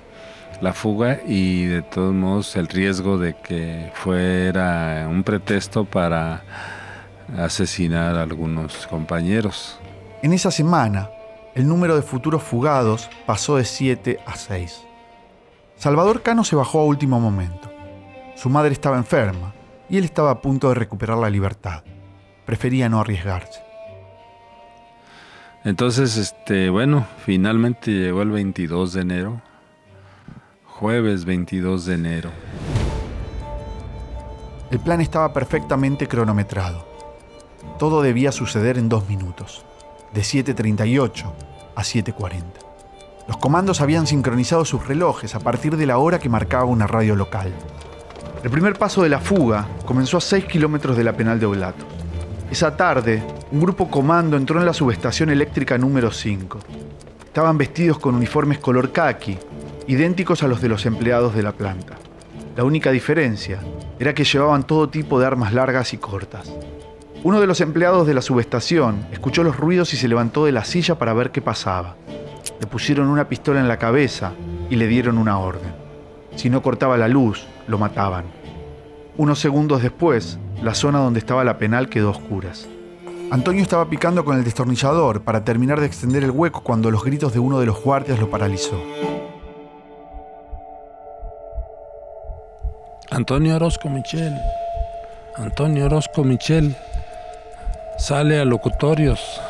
la 0.61 0.73
fuga 0.73 1.21
y 1.27 1.67
de 1.67 1.83
todos 1.83 2.15
modos 2.15 2.57
el 2.57 2.69
riesgo 2.69 3.19
de 3.19 3.35
que 3.37 3.91
fuera 3.95 5.07
un 5.09 5.23
pretexto 5.23 5.85
para 5.85 6.43
asesinar 7.37 8.17
a 8.17 8.23
algunos 8.23 8.87
compañeros. 8.87 9.79
En 10.23 10.33
esa 10.33 10.51
semana, 10.51 11.11
el 11.55 11.69
número 11.69 11.95
de 11.95 12.03
futuros 12.03 12.43
fugados 12.43 13.11
pasó 13.27 13.57
de 13.57 13.65
7 13.65 14.19
a 14.27 14.35
6. 14.37 14.83
Salvador 15.77 16.23
Cano 16.23 16.43
se 16.43 16.57
bajó 16.57 16.81
a 16.81 16.85
último 16.85 17.21
momento. 17.21 17.71
Su 18.35 18.49
madre 18.49 18.73
estaba 18.73 18.97
enferma 18.97 19.55
y 19.91 19.99
él 19.99 20.05
estaba 20.05 20.31
a 20.31 20.41
punto 20.41 20.71
de 20.71 20.75
recuperar 20.75 21.19
la 21.19 21.29
libertad. 21.29 21.85
Prefería 22.47 22.89
no 22.89 23.01
arriesgarse. 23.01 23.61
Entonces, 25.65 26.17
este, 26.17 26.71
bueno, 26.71 27.07
finalmente 27.25 27.91
llegó 27.91 28.23
el 28.23 28.31
22 28.31 28.93
de 28.95 29.01
enero, 29.01 29.43
jueves 30.65 31.25
22 31.25 31.87
de 31.87 31.95
enero. 31.95 32.31
El 34.71 34.79
plan 34.79 35.01
estaba 35.01 35.33
perfectamente 35.33 36.09
cronometrado. 36.09 36.87
Todo 37.79 38.01
debía 38.01 38.33
suceder 38.33 38.79
en 38.79 38.89
dos 38.89 39.09
minutos, 39.09 39.65
de 40.17 40.23
7.38 40.23 41.31
a 41.75 41.83
7.40. 41.83 42.43
Los 43.29 43.37
comandos 43.37 43.83
habían 43.83 44.07
sincronizado 44.07 44.65
sus 44.65 44.87
relojes 44.89 45.35
a 45.35 45.41
partir 45.41 45.77
de 45.77 45.85
la 45.85 45.99
hora 45.99 46.19
que 46.19 46.31
marcaba 46.31 46.65
una 46.65 46.87
radio 46.87 47.15
local. 47.15 47.53
El 48.43 48.51
primer 48.51 48.79
paso 48.79 49.03
de 49.03 49.11
la 49.11 49.21
fuga 49.21 49.69
comenzó 49.85 50.17
a 50.17 50.23
6 50.23 50.47
kilómetros 50.47 50.97
de 50.97 51.05
la 51.05 51.13
penal 51.13 51.39
de 51.39 51.45
Oblato. 51.45 51.85
Esa 52.51 52.75
tarde, 52.79 53.23
un 53.53 53.61
grupo 53.61 53.91
comando 53.91 54.39
entró 54.39 54.59
en 54.59 54.65
la 54.65 54.73
subestación 54.73 55.29
eléctrica 55.29 55.77
número 55.77 56.11
5. 56.11 56.61
Estaban 57.27 57.59
vestidos 57.59 57.99
con 57.99 58.15
uniformes 58.15 58.59
color 58.59 58.93
khaki, 58.93 59.37
idénticos 59.87 60.43
a 60.43 60.49
los 60.49 60.63
de 60.63 60.71
los 60.71 60.87
empleados 60.87 61.35
de 61.35 61.43
la 61.43 61.53
planta. 61.53 61.97
La 62.57 62.65
única 62.65 62.91
diferencia 62.91 63.61
era 63.99 64.15
que 64.15 64.25
llevaban 64.25 64.67
todo 64.67 64.89
tipo 64.89 65.21
de 65.21 65.27
armas 65.27 65.53
largas 65.53 65.93
y 65.93 65.99
cortas. 65.99 66.51
Uno 67.27 67.41
de 67.41 67.49
los 67.49 67.61
empleados 67.61 68.07
de 68.07 68.15
la 68.15 68.23
subestación 68.23 69.05
escuchó 69.11 69.43
los 69.43 69.57
ruidos 69.57 69.93
y 69.93 69.97
se 69.97 70.07
levantó 70.07 70.45
de 70.45 70.53
la 70.53 70.63
silla 70.63 70.95
para 70.95 71.13
ver 71.13 71.33
qué 71.33 71.43
pasaba. 71.43 71.97
Le 72.61 72.69
pusieron 72.69 73.09
una 73.09 73.29
pistola 73.29 73.59
en 73.59 73.67
la 73.67 73.81
cabeza 73.81 74.31
y 74.71 74.77
le 74.77 74.87
dieron 74.87 75.19
una 75.19 75.41
orden. 75.41 75.75
Si 76.37 76.49
no 76.49 76.63
cortaba 76.63 76.97
la 76.97 77.09
luz, 77.09 77.45
lo 77.67 77.79
mataban. 77.79 78.27
Unos 79.17 79.41
segundos 79.41 79.83
después, 79.83 80.39
la 80.63 80.73
zona 80.75 81.01
donde 81.01 81.19
estaba 81.19 81.43
la 81.43 81.59
penal 81.59 81.89
quedó 81.89 82.11
a 82.11 82.13
oscuras. 82.13 82.69
Antonio 83.33 83.61
estaba 83.61 83.91
picando 83.91 84.25
con 84.25 84.39
el 84.39 84.45
destornillador 84.45 85.23
para 85.23 85.43
terminar 85.43 85.81
de 85.81 85.87
extender 85.87 86.23
el 86.23 86.31
hueco 86.31 86.61
cuando 86.61 86.93
los 86.93 87.03
gritos 87.03 87.33
de 87.33 87.41
uno 87.41 87.59
de 87.59 87.67
los 87.67 87.83
guardias 87.83 88.21
lo 88.21 88.31
paralizó. 88.31 88.81
Antonio 93.11 93.57
Orozco 93.57 93.89
Michel. 93.89 94.33
Antonio 95.37 95.87
Orozco 95.87 96.23
Michel. 96.23 96.77
Sale 97.99 98.39
a 98.39 98.45
locutorios. 98.45 99.41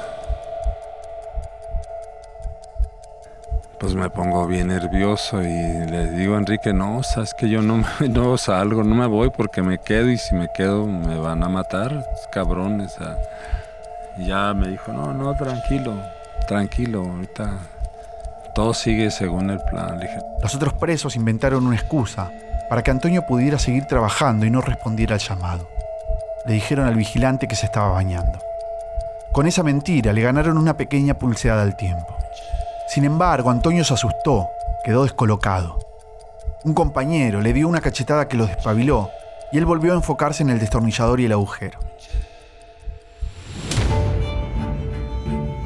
Pues 3.78 3.94
me 3.94 4.08
pongo 4.08 4.46
bien 4.46 4.68
nervioso 4.68 5.42
y 5.42 5.46
le 5.46 6.10
digo 6.12 6.34
a 6.36 6.38
Enrique, 6.38 6.72
no, 6.72 7.02
sabes 7.02 7.34
que 7.34 7.48
yo 7.48 7.60
no, 7.60 7.84
no 8.08 8.38
salgo, 8.38 8.84
no 8.84 8.94
me 8.94 9.06
voy 9.06 9.30
porque 9.30 9.62
me 9.62 9.78
quedo 9.78 10.10
y 10.10 10.16
si 10.16 10.34
me 10.34 10.48
quedo 10.54 10.86
me 10.86 11.18
van 11.18 11.42
a 11.42 11.48
matar, 11.48 12.06
cabrones. 12.32 12.96
Ya 14.18 14.54
me 14.54 14.68
dijo, 14.68 14.92
no, 14.92 15.12
no, 15.12 15.34
tranquilo, 15.34 15.94
tranquilo, 16.46 17.00
ahorita 17.00 17.58
todo 18.54 18.72
sigue 18.72 19.10
según 19.10 19.50
el 19.50 19.60
plan. 19.60 20.00
Los 20.40 20.54
otros 20.54 20.72
presos 20.72 21.16
inventaron 21.16 21.66
una 21.66 21.76
excusa 21.76 22.30
para 22.70 22.82
que 22.82 22.90
Antonio 22.90 23.26
pudiera 23.26 23.58
seguir 23.58 23.84
trabajando 23.86 24.46
y 24.46 24.50
no 24.50 24.60
respondiera 24.60 25.14
al 25.14 25.20
llamado. 25.20 25.75
Le 26.46 26.54
dijeron 26.54 26.86
al 26.86 26.94
vigilante 26.94 27.48
que 27.48 27.56
se 27.56 27.66
estaba 27.66 27.88
bañando. 27.88 28.38
Con 29.32 29.46
esa 29.46 29.62
mentira 29.62 30.12
le 30.12 30.22
ganaron 30.22 30.58
una 30.58 30.76
pequeña 30.76 31.18
pulseada 31.18 31.62
al 31.62 31.76
tiempo. 31.76 32.16
Sin 32.88 33.04
embargo, 33.04 33.50
Antonio 33.50 33.84
se 33.84 33.94
asustó, 33.94 34.48
quedó 34.84 35.02
descolocado. 35.02 35.78
Un 36.64 36.72
compañero 36.72 37.40
le 37.40 37.52
dio 37.52 37.68
una 37.68 37.80
cachetada 37.80 38.28
que 38.28 38.36
lo 38.36 38.46
despabiló 38.46 39.10
y 39.52 39.58
él 39.58 39.66
volvió 39.66 39.92
a 39.92 39.96
enfocarse 39.96 40.42
en 40.42 40.50
el 40.50 40.58
destornillador 40.58 41.20
y 41.20 41.24
el 41.24 41.32
agujero. 41.32 41.78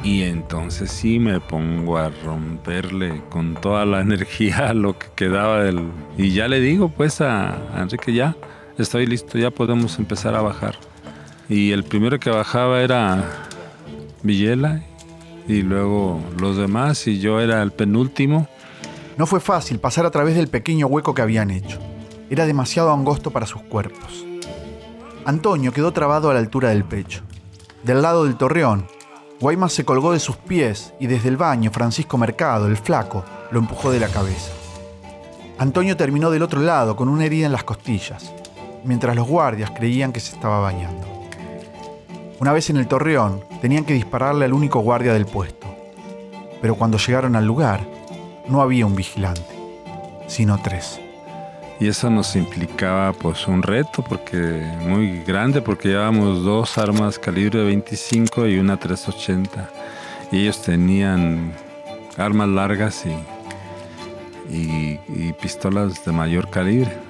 Y 0.02 0.22
entonces 0.22 0.90
sí 0.90 1.18
me 1.18 1.40
pongo 1.40 1.98
a 1.98 2.08
romperle 2.08 3.22
con 3.28 3.54
toda 3.54 3.84
la 3.84 4.00
energía 4.00 4.72
lo 4.72 4.98
que 4.98 5.06
quedaba 5.14 5.62
del... 5.62 5.90
Y 6.16 6.32
ya 6.32 6.48
le 6.48 6.60
digo 6.60 6.88
pues 6.88 7.20
a, 7.20 7.58
Enrique, 7.76 8.14
ya 8.14 8.34
estoy 8.82 9.06
listo, 9.06 9.38
ya 9.38 9.50
podemos 9.50 9.98
empezar 9.98 10.34
a 10.34 10.42
bajar. 10.42 10.76
Y 11.48 11.72
el 11.72 11.84
primero 11.84 12.18
que 12.18 12.30
bajaba 12.30 12.80
era 12.80 13.24
Villela 14.22 14.82
y 15.48 15.62
luego 15.62 16.20
los 16.38 16.56
demás 16.56 17.06
y 17.06 17.18
yo 17.18 17.40
era 17.40 17.62
el 17.62 17.72
penúltimo. 17.72 18.48
No 19.16 19.26
fue 19.26 19.40
fácil 19.40 19.80
pasar 19.80 20.06
a 20.06 20.10
través 20.10 20.36
del 20.36 20.48
pequeño 20.48 20.86
hueco 20.86 21.14
que 21.14 21.22
habían 21.22 21.50
hecho. 21.50 21.78
Era 22.30 22.46
demasiado 22.46 22.92
angosto 22.92 23.30
para 23.30 23.46
sus 23.46 23.62
cuerpos. 23.62 24.24
Antonio 25.24 25.72
quedó 25.72 25.92
trabado 25.92 26.30
a 26.30 26.34
la 26.34 26.40
altura 26.40 26.70
del 26.70 26.84
pecho. 26.84 27.22
Del 27.82 28.02
lado 28.02 28.24
del 28.24 28.36
torreón, 28.36 28.86
Guaymas 29.40 29.72
se 29.72 29.84
colgó 29.84 30.12
de 30.12 30.20
sus 30.20 30.36
pies 30.36 30.92
y 31.00 31.06
desde 31.06 31.28
el 31.28 31.36
baño 31.36 31.70
Francisco 31.70 32.18
Mercado, 32.18 32.66
el 32.66 32.76
flaco, 32.76 33.24
lo 33.50 33.58
empujó 33.58 33.90
de 33.90 34.00
la 34.00 34.08
cabeza. 34.08 34.52
Antonio 35.58 35.96
terminó 35.96 36.30
del 36.30 36.42
otro 36.42 36.60
lado 36.60 36.94
con 36.94 37.08
una 37.08 37.24
herida 37.24 37.46
en 37.46 37.52
las 37.52 37.64
costillas, 37.64 38.32
mientras 38.84 39.16
los 39.16 39.26
guardias 39.26 39.70
creían 39.70 40.12
que 40.12 40.20
se 40.20 40.34
estaba 40.34 40.60
bañando. 40.60 41.06
Una 42.40 42.52
vez 42.52 42.70
en 42.70 42.78
el 42.78 42.86
torreón, 42.86 43.44
tenían 43.60 43.84
que 43.84 43.94
dispararle 43.94 44.46
al 44.46 44.54
único 44.54 44.80
guardia 44.80 45.12
del 45.12 45.26
puesto. 45.26 45.66
Pero 46.62 46.74
cuando 46.74 46.98
llegaron 46.98 47.36
al 47.36 47.44
lugar, 47.44 47.80
no 48.48 48.62
había 48.62 48.86
un 48.86 48.96
vigilante, 48.96 49.42
sino 50.26 50.60
tres. 50.60 50.98
Y 51.78 51.88
eso 51.88 52.10
nos 52.10 52.36
implicaba 52.36 53.12
pues 53.14 53.46
un 53.46 53.62
reto 53.62 54.04
porque 54.06 54.36
muy 54.82 55.22
grande 55.22 55.62
porque 55.62 55.88
llevábamos 55.88 56.44
dos 56.44 56.76
armas 56.76 57.18
calibre 57.18 57.64
25 57.64 58.46
y 58.46 58.58
una 58.58 58.78
380. 58.78 59.70
Y 60.30 60.42
ellos 60.42 60.62
tenían 60.62 61.52
armas 62.18 62.48
largas 62.48 63.04
y, 63.06 64.54
y, 64.54 65.00
y 65.08 65.32
pistolas 65.32 66.04
de 66.04 66.12
mayor 66.12 66.50
calibre. 66.50 67.09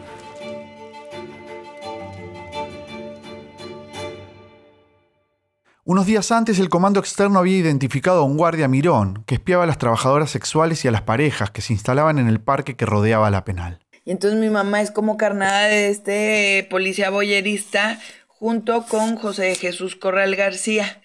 Unos 5.91 6.07
días 6.07 6.31
antes 6.31 6.61
el 6.61 6.69
comando 6.69 7.01
externo 7.01 7.41
había 7.41 7.59
identificado 7.59 8.21
a 8.21 8.23
un 8.23 8.37
guardia 8.37 8.69
mirón 8.69 9.25
que 9.27 9.35
espiaba 9.35 9.65
a 9.65 9.67
las 9.67 9.77
trabajadoras 9.77 10.31
sexuales 10.31 10.85
y 10.85 10.89
a 10.89 10.93
las 10.93 11.03
parejas 11.03 11.51
que 11.51 11.63
se 11.63 11.73
instalaban 11.73 12.21
en 12.21 12.29
el 12.29 12.39
parque 12.39 12.77
que 12.77 12.87
rodeaba 12.87 13.29
la 13.29 13.45
penal. 13.45 13.81
Y 14.05 14.13
entonces 14.13 14.39
mi 14.39 14.51
mamá 14.51 14.83
es 14.83 14.93
como 14.93 15.17
carnada 15.17 15.67
de 15.67 15.89
este 15.89 16.65
policía 16.71 17.11
boyerista 17.11 17.99
junto 18.29 18.87
con 18.87 19.17
José 19.17 19.57
Jesús 19.57 19.97
Corral 19.97 20.37
García. 20.37 21.03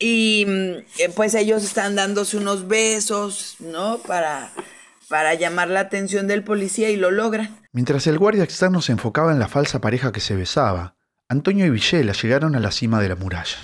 Y 0.00 0.44
mm, 0.44 1.12
pues 1.14 1.36
ellos 1.36 1.62
están 1.62 1.94
dándose 1.94 2.36
unos 2.36 2.66
besos, 2.66 3.58
¿no? 3.60 3.98
Para, 3.98 4.50
para 5.08 5.34
llamar 5.34 5.68
la 5.68 5.78
atención 5.78 6.26
del 6.26 6.42
policía 6.42 6.90
y 6.90 6.96
lo 6.96 7.12
logran. 7.12 7.56
Mientras 7.70 8.08
el 8.08 8.18
guardia 8.18 8.42
externo 8.42 8.82
se 8.82 8.90
enfocaba 8.90 9.30
en 9.30 9.38
la 9.38 9.46
falsa 9.46 9.80
pareja 9.80 10.10
que 10.10 10.18
se 10.18 10.34
besaba, 10.34 10.96
Antonio 11.28 11.64
y 11.64 11.70
Villela 11.70 12.12
llegaron 12.12 12.56
a 12.56 12.60
la 12.60 12.72
cima 12.72 13.00
de 13.00 13.08
la 13.08 13.14
muralla. 13.14 13.56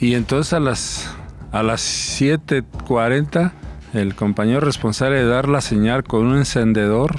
Y 0.00 0.14
entonces 0.14 0.54
a 0.54 0.60
las, 0.60 1.14
a 1.52 1.62
las 1.62 1.82
7.40 2.20 3.52
el 3.92 4.14
compañero 4.14 4.60
responsable 4.60 5.18
de 5.18 5.26
dar 5.26 5.46
la 5.46 5.60
señal 5.60 6.04
con 6.04 6.26
un 6.26 6.38
encendedor, 6.38 7.16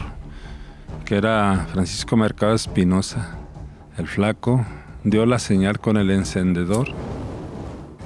que 1.06 1.16
era 1.16 1.68
Francisco 1.72 2.18
Mercado 2.18 2.56
Espinosa, 2.56 3.38
el 3.98 4.08
flaco, 4.08 4.66
dio 5.04 5.28
la 5.28 5.38
señal 5.38 5.80
con 5.80 5.98
el 5.98 6.10
encendedor 6.10 6.88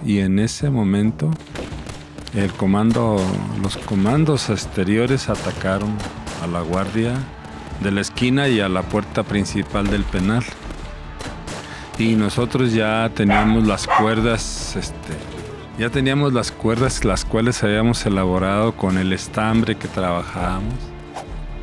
y 0.05 0.19
en 0.19 0.39
ese 0.39 0.69
momento 0.69 1.31
el 2.33 2.51
comando, 2.51 3.17
los 3.61 3.77
comandos 3.77 4.49
exteriores 4.49 5.29
atacaron 5.29 5.95
a 6.43 6.47
la 6.47 6.59
guardia 6.59 7.13
de 7.81 7.91
la 7.91 8.01
esquina 8.01 8.49
y 8.49 8.59
a 8.59 8.67
la 8.67 8.81
puerta 8.81 9.23
principal 9.23 9.87
del 9.87 10.03
penal. 10.03 10.43
Y 11.97 12.15
nosotros 12.15 12.73
ya 12.73 13.09
teníamos 13.13 13.65
las 13.65 13.87
cuerdas, 13.87 14.75
este, 14.75 15.13
ya 15.79 15.89
teníamos 15.89 16.33
las 16.33 16.51
cuerdas 16.51 17.05
las 17.05 17.23
cuales 17.23 17.63
habíamos 17.63 18.05
elaborado 18.05 18.73
con 18.73 18.97
el 18.97 19.13
estambre 19.13 19.75
que 19.75 19.87
trabajábamos 19.87 20.73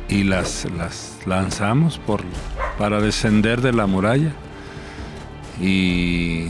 y 0.09 0.23
las, 0.23 0.67
las 0.77 1.19
lanzamos 1.25 1.99
por, 1.99 2.21
para 2.77 2.99
descender 2.99 3.61
de 3.61 3.73
la 3.73 3.85
muralla. 3.85 4.31
Y 5.61 6.47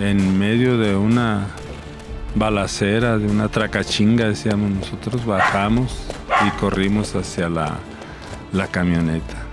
en 0.00 0.38
medio 0.38 0.76
de 0.76 0.96
una 0.96 1.46
balacera, 2.34 3.16
de 3.16 3.26
una 3.26 3.48
tracachinga, 3.48 4.26
decíamos 4.26 4.70
nosotros, 4.70 5.24
bajamos 5.24 5.96
y 6.46 6.50
corrimos 6.58 7.14
hacia 7.14 7.48
la, 7.48 7.78
la 8.52 8.66
camioneta. 8.66 9.47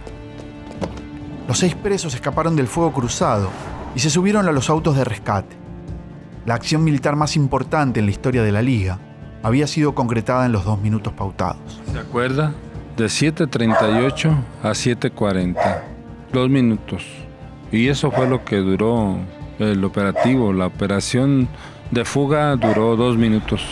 Los 1.47 1.59
seis 1.59 1.75
presos 1.75 2.15
escaparon 2.15 2.55
del 2.55 2.67
fuego 2.67 2.91
cruzado 2.91 3.49
y 3.95 3.99
se 3.99 4.09
subieron 4.09 4.47
a 4.47 4.51
los 4.51 4.69
autos 4.69 4.95
de 4.97 5.03
rescate. 5.03 5.55
La 6.45 6.55
acción 6.55 6.83
militar 6.83 7.15
más 7.15 7.35
importante 7.35 7.99
en 7.99 8.07
la 8.07 8.11
historia 8.11 8.41
de 8.41 8.51
la 8.51 8.61
liga 8.61 8.99
había 9.43 9.67
sido 9.67 9.93
concretada 9.93 10.45
en 10.47 10.51
los 10.51 10.65
dos 10.65 10.81
minutos 10.81 11.13
pautados. 11.13 11.81
¿Se 11.91 11.99
acuerda? 11.99 12.53
De 12.97 13.05
7.38 13.05 14.35
a 14.63 14.69
7.40. 14.69 15.81
Dos 16.33 16.49
minutos. 16.49 17.05
Y 17.71 17.89
eso 17.89 18.09
fue 18.09 18.27
lo 18.27 18.43
que 18.43 18.57
duró 18.57 19.17
el 19.59 19.83
operativo. 19.83 20.51
La 20.51 20.65
operación 20.65 21.47
de 21.91 22.05
fuga 22.05 22.55
duró 22.55 22.95
dos 22.95 23.17
minutos. 23.17 23.63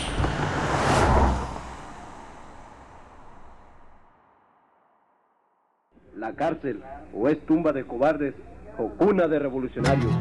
La 6.34 6.46
cárcel 6.48 6.82
o 7.14 7.28
es 7.28 7.46
tumba 7.46 7.72
de 7.72 7.84
cobardes 7.84 8.34
o 8.76 8.88
cuna 8.88 9.28
de 9.28 9.38
revolucionarios. 9.38 10.12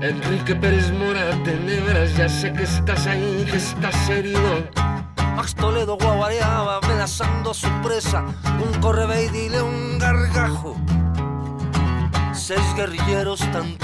Enrique 0.00 0.56
Pérez 0.56 0.90
Mora, 0.92 1.30
tenebras, 1.44 2.16
ya 2.16 2.28
sé 2.28 2.52
que 2.52 2.64
estás 2.64 3.06
ahí, 3.06 3.46
que 3.48 3.58
estás 3.58 4.10
herido. 4.10 4.40
Max 5.36 5.54
Toledo 5.54 5.96
guaguareaba 5.96 6.80
amenazando 6.82 7.52
a 7.52 7.54
su 7.54 7.68
presa, 7.80 8.24
un 8.60 8.80
correve 8.80 9.26
y 9.26 9.28
dile 9.28 9.62
un 9.62 10.00
gargajo. 10.00 10.74
Seis 12.32 12.74
guerrilleros 12.74 13.38
tan 13.52 13.78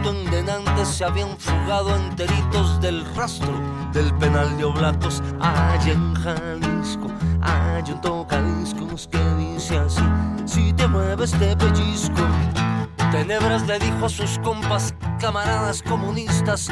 tititito 0.00 0.10
en 0.10 0.30
denantes 0.30 0.88
se 0.88 1.04
habían 1.04 1.36
fugado 1.38 1.94
enteritos 1.96 2.80
del 2.80 3.04
rastro 3.14 3.52
del 3.92 4.12
penal 4.14 4.56
de 4.56 4.64
Oblatos. 4.64 5.22
Allá 5.40 5.92
en 5.92 6.14
Jalisco, 6.14 7.08
hay 7.40 7.90
un 7.90 8.00
tocadiscos 8.00 9.08
que 9.08 9.18
dice 9.34 9.78
así, 9.78 10.02
si 10.46 10.72
te 10.72 10.86
mueves 10.86 11.32
te 11.32 11.56
pellizco. 11.56 12.22
Tenebras 13.10 13.66
le 13.66 13.78
dijo 13.78 14.06
a 14.06 14.08
sus 14.08 14.38
compas, 14.38 14.94
camaradas 15.18 15.82
comunistas, 15.82 16.68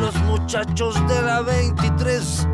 los 0.00 0.14
muchachos 0.22 0.94
de 1.08 1.22
la 1.22 1.40
23. 1.42 2.46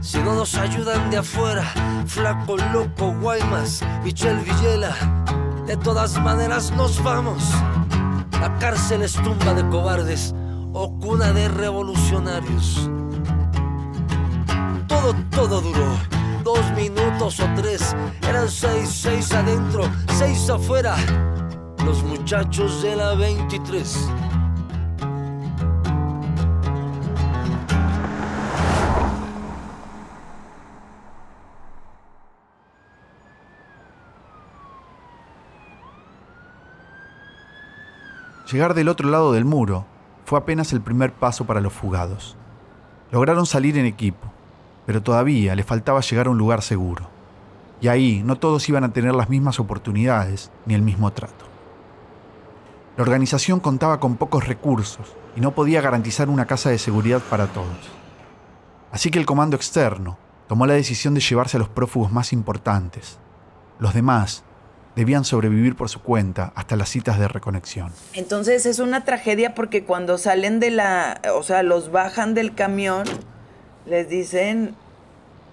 Si 0.00 0.18
no 0.18 0.34
nos 0.34 0.54
ayudan 0.56 1.10
de 1.10 1.18
afuera, 1.18 1.64
flaco, 2.06 2.56
loco, 2.72 3.14
Guaymas, 3.20 3.82
Michel 4.02 4.38
Villela, 4.38 4.96
de 5.66 5.76
todas 5.76 6.20
maneras 6.20 6.72
nos 6.72 7.00
vamos. 7.02 7.54
La 8.42 8.58
cárcel 8.58 9.02
es 9.02 9.12
tumba 9.12 9.54
de 9.54 9.64
cobardes 9.68 10.34
o 10.72 10.92
cuna 10.98 11.32
de 11.32 11.46
revolucionarios. 11.46 12.90
Todo, 14.88 15.14
todo 15.30 15.60
duró. 15.60 15.96
Dos 16.42 16.72
minutos 16.72 17.38
o 17.38 17.48
tres. 17.54 17.94
Eran 18.28 18.48
seis, 18.48 18.88
seis 18.88 19.30
adentro, 19.30 19.88
seis 20.18 20.50
afuera. 20.50 20.96
Los 21.86 22.02
muchachos 22.02 22.82
de 22.82 22.96
la 22.96 23.14
23. 23.14 24.08
Llegar 38.52 38.74
del 38.74 38.88
otro 38.88 39.08
lado 39.08 39.32
del 39.32 39.46
muro 39.46 39.86
fue 40.26 40.38
apenas 40.38 40.74
el 40.74 40.82
primer 40.82 41.14
paso 41.14 41.46
para 41.46 41.62
los 41.62 41.72
fugados. 41.72 42.36
Lograron 43.10 43.46
salir 43.46 43.78
en 43.78 43.86
equipo, 43.86 44.30
pero 44.84 45.02
todavía 45.02 45.56
le 45.56 45.64
faltaba 45.64 46.02
llegar 46.02 46.26
a 46.26 46.30
un 46.30 46.36
lugar 46.36 46.60
seguro. 46.60 47.08
Y 47.80 47.88
ahí 47.88 48.22
no 48.22 48.36
todos 48.36 48.68
iban 48.68 48.84
a 48.84 48.92
tener 48.92 49.14
las 49.14 49.30
mismas 49.30 49.58
oportunidades 49.58 50.50
ni 50.66 50.74
el 50.74 50.82
mismo 50.82 51.10
trato. 51.12 51.46
La 52.98 53.04
organización 53.04 53.58
contaba 53.58 53.98
con 54.00 54.16
pocos 54.16 54.46
recursos 54.46 55.16
y 55.34 55.40
no 55.40 55.52
podía 55.52 55.80
garantizar 55.80 56.28
una 56.28 56.44
casa 56.44 56.68
de 56.68 56.76
seguridad 56.76 57.22
para 57.30 57.46
todos. 57.46 57.90
Así 58.90 59.10
que 59.10 59.18
el 59.18 59.24
comando 59.24 59.56
externo 59.56 60.18
tomó 60.46 60.66
la 60.66 60.74
decisión 60.74 61.14
de 61.14 61.20
llevarse 61.20 61.56
a 61.56 61.60
los 61.60 61.70
prófugos 61.70 62.12
más 62.12 62.34
importantes. 62.34 63.18
Los 63.78 63.94
demás 63.94 64.44
debían 64.96 65.24
sobrevivir 65.24 65.76
por 65.76 65.88
su 65.88 66.00
cuenta 66.00 66.52
hasta 66.54 66.76
las 66.76 66.88
citas 66.88 67.18
de 67.18 67.28
reconexión. 67.28 67.92
Entonces 68.12 68.66
es 68.66 68.78
una 68.78 69.04
tragedia 69.04 69.54
porque 69.54 69.84
cuando 69.84 70.18
salen 70.18 70.60
de 70.60 70.70
la, 70.70 71.20
o 71.34 71.42
sea, 71.42 71.62
los 71.62 71.90
bajan 71.90 72.34
del 72.34 72.54
camión, 72.54 73.04
les 73.86 74.08
dicen, 74.08 74.74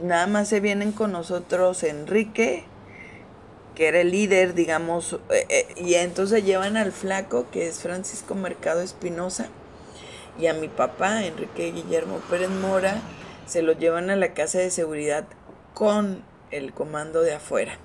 nada 0.01 0.27
más 0.27 0.47
se 0.47 0.59
vienen 0.59 0.91
con 0.91 1.11
nosotros 1.11 1.83
Enrique, 1.83 2.65
que 3.75 3.87
era 3.87 4.01
el 4.01 4.11
líder, 4.11 4.53
digamos, 4.53 5.13
eh, 5.29 5.45
eh, 5.49 5.67
y 5.77 5.93
entonces 5.93 6.43
llevan 6.43 6.75
al 6.75 6.91
flaco, 6.91 7.47
que 7.51 7.67
es 7.67 7.79
Francisco 7.79 8.35
Mercado 8.35 8.81
Espinosa, 8.81 9.47
y 10.37 10.47
a 10.47 10.53
mi 10.53 10.67
papá, 10.67 11.25
Enrique 11.25 11.71
Guillermo 11.71 12.19
Pérez 12.29 12.49
Mora, 12.49 13.01
se 13.45 13.61
lo 13.61 13.73
llevan 13.73 14.09
a 14.09 14.15
la 14.15 14.33
casa 14.33 14.59
de 14.59 14.69
seguridad 14.69 15.25
con 15.73 16.23
el 16.51 16.73
comando 16.73 17.21
de 17.21 17.33
afuera. 17.33 17.77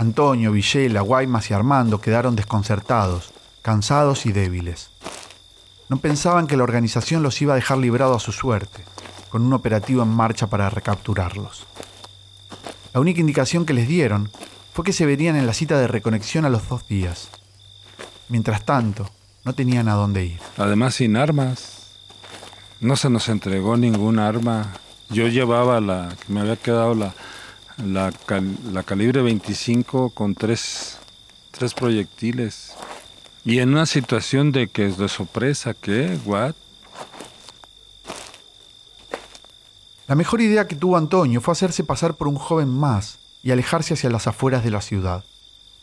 Antonio, 0.00 0.50
Villela, 0.50 1.02
Guaymas 1.02 1.50
y 1.50 1.52
Armando 1.52 2.00
quedaron 2.00 2.34
desconcertados, 2.34 3.34
cansados 3.60 4.24
y 4.24 4.32
débiles. 4.32 4.88
No 5.90 5.98
pensaban 5.98 6.46
que 6.46 6.56
la 6.56 6.62
organización 6.62 7.22
los 7.22 7.42
iba 7.42 7.52
a 7.52 7.56
dejar 7.56 7.76
librados 7.76 8.16
a 8.16 8.24
su 8.24 8.32
suerte, 8.32 8.82
con 9.28 9.42
un 9.42 9.52
operativo 9.52 10.02
en 10.02 10.08
marcha 10.08 10.46
para 10.46 10.70
recapturarlos. 10.70 11.66
La 12.94 13.00
única 13.00 13.20
indicación 13.20 13.66
que 13.66 13.74
les 13.74 13.88
dieron 13.88 14.30
fue 14.72 14.86
que 14.86 14.94
se 14.94 15.04
verían 15.04 15.36
en 15.36 15.46
la 15.46 15.52
cita 15.52 15.78
de 15.78 15.86
reconexión 15.86 16.46
a 16.46 16.48
los 16.48 16.66
dos 16.66 16.88
días. 16.88 17.28
Mientras 18.30 18.64
tanto, 18.64 19.06
no 19.44 19.52
tenían 19.52 19.86
a 19.88 19.96
dónde 19.96 20.24
ir. 20.24 20.40
Además, 20.56 20.94
sin 20.94 21.14
armas. 21.14 21.90
No 22.80 22.96
se 22.96 23.10
nos 23.10 23.28
entregó 23.28 23.76
ningún 23.76 24.18
arma. 24.18 24.72
Yo 25.10 25.28
llevaba 25.28 25.78
la, 25.78 26.08
que 26.26 26.32
me 26.32 26.40
había 26.40 26.56
quedado 26.56 26.94
la, 26.94 27.12
la, 27.84 28.12
la 28.72 28.82
calibre 28.82 29.22
25 29.22 30.10
con 30.10 30.34
tres, 30.34 30.98
tres 31.50 31.74
proyectiles. 31.74 32.74
Y 33.44 33.58
en 33.58 33.70
una 33.70 33.86
situación 33.86 34.52
de 34.52 34.68
que 34.68 34.86
es 34.86 34.98
de 34.98 35.08
sorpresa, 35.08 35.74
¿qué? 35.74 36.18
¿What? 36.24 36.54
La 40.06 40.16
mejor 40.16 40.40
idea 40.40 40.66
que 40.66 40.74
tuvo 40.74 40.96
Antonio 40.96 41.40
fue 41.40 41.52
hacerse 41.52 41.84
pasar 41.84 42.14
por 42.14 42.26
un 42.26 42.34
joven 42.34 42.68
más 42.68 43.18
y 43.42 43.52
alejarse 43.52 43.94
hacia 43.94 44.10
las 44.10 44.26
afueras 44.26 44.64
de 44.64 44.70
la 44.70 44.80
ciudad. 44.80 45.24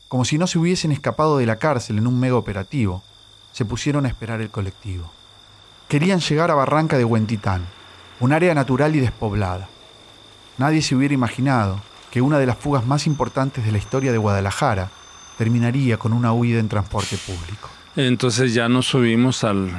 Como 0.07 0.25
si 0.25 0.37
no 0.37 0.47
se 0.47 0.59
hubiesen 0.59 0.91
escapado 0.91 1.37
de 1.37 1.45
la 1.45 1.57
cárcel 1.57 1.97
en 1.97 2.07
un 2.07 2.19
mega 2.19 2.35
operativo, 2.35 3.03
se 3.53 3.65
pusieron 3.65 4.05
a 4.05 4.09
esperar 4.09 4.41
el 4.41 4.49
colectivo. 4.49 5.09
Querían 5.87 6.19
llegar 6.19 6.51
a 6.51 6.55
Barranca 6.55 6.97
de 6.97 7.05
Huentitán, 7.05 7.65
un 8.19 8.33
área 8.33 8.53
natural 8.53 8.95
y 8.95 8.99
despoblada. 8.99 9.69
Nadie 10.57 10.81
se 10.81 10.95
hubiera 10.95 11.13
imaginado 11.13 11.79
que 12.11 12.21
una 12.21 12.39
de 12.39 12.45
las 12.45 12.57
fugas 12.57 12.85
más 12.85 13.05
importantes 13.05 13.65
de 13.65 13.71
la 13.71 13.77
historia 13.77 14.11
de 14.11 14.17
Guadalajara 14.17 14.89
terminaría 15.37 15.97
con 15.97 16.13
una 16.13 16.33
huida 16.33 16.59
en 16.59 16.67
transporte 16.67 17.17
público. 17.17 17.69
Entonces 17.95 18.53
ya 18.53 18.67
nos 18.67 18.87
subimos 18.87 19.43
al, 19.43 19.69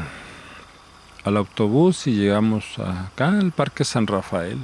al 1.25 1.37
autobús 1.37 2.07
y 2.07 2.13
llegamos 2.13 2.79
acá 2.79 3.29
al 3.29 3.53
Parque 3.53 3.85
San 3.85 4.07
Rafael. 4.07 4.59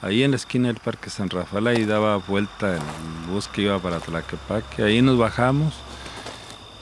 Ahí 0.00 0.22
en 0.22 0.30
la 0.30 0.36
esquina 0.36 0.68
del 0.68 0.78
Parque 0.78 1.10
San 1.10 1.28
Rafael, 1.28 1.66
ahí 1.66 1.84
daba 1.84 2.16
vuelta 2.18 2.76
el 2.76 3.32
bus 3.32 3.48
que 3.48 3.62
iba 3.62 3.78
para 3.80 3.98
Tlaquepaque. 3.98 4.84
Ahí 4.84 5.02
nos 5.02 5.18
bajamos, 5.18 5.74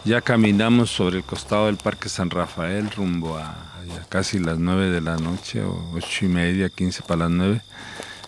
ya 0.04 0.20
caminamos 0.20 0.90
sobre 0.90 1.16
el 1.16 1.24
costado 1.24 1.66
del 1.66 1.78
Parque 1.78 2.10
San 2.10 2.28
Rafael 2.28 2.90
rumbo 2.90 3.38
a, 3.38 3.48
a 3.50 4.04
casi 4.10 4.38
las 4.38 4.58
nueve 4.58 4.90
de 4.90 5.00
la 5.00 5.16
noche, 5.16 5.62
o 5.62 5.92
ocho 5.94 6.26
y 6.26 6.28
media, 6.28 6.68
quince 6.68 7.02
para 7.02 7.20
las 7.20 7.30
nueve. 7.30 7.62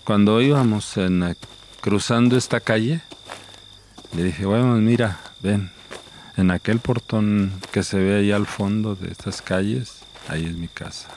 Cuando 0.09 0.41
íbamos 0.41 0.97
en, 0.97 1.37
cruzando 1.83 2.39
esta 2.39 2.61
calle, 2.61 3.03
le 4.17 4.25
dije, 4.25 4.47
bueno, 4.47 4.75
mira, 4.77 5.21
ven, 5.43 5.71
en 6.39 6.51
aquel 6.51 6.79
portón 6.79 7.53
que 7.73 7.83
se 7.83 7.99
ve 7.99 8.17
ahí 8.17 8.33
al 8.33 8.47
fondo 8.47 8.95
de 8.95 9.13
estas 9.13 9.43
calles, 9.43 9.99
ahí 10.29 10.47
es 10.47 10.57
mi 10.57 10.67
casa. 10.67 11.09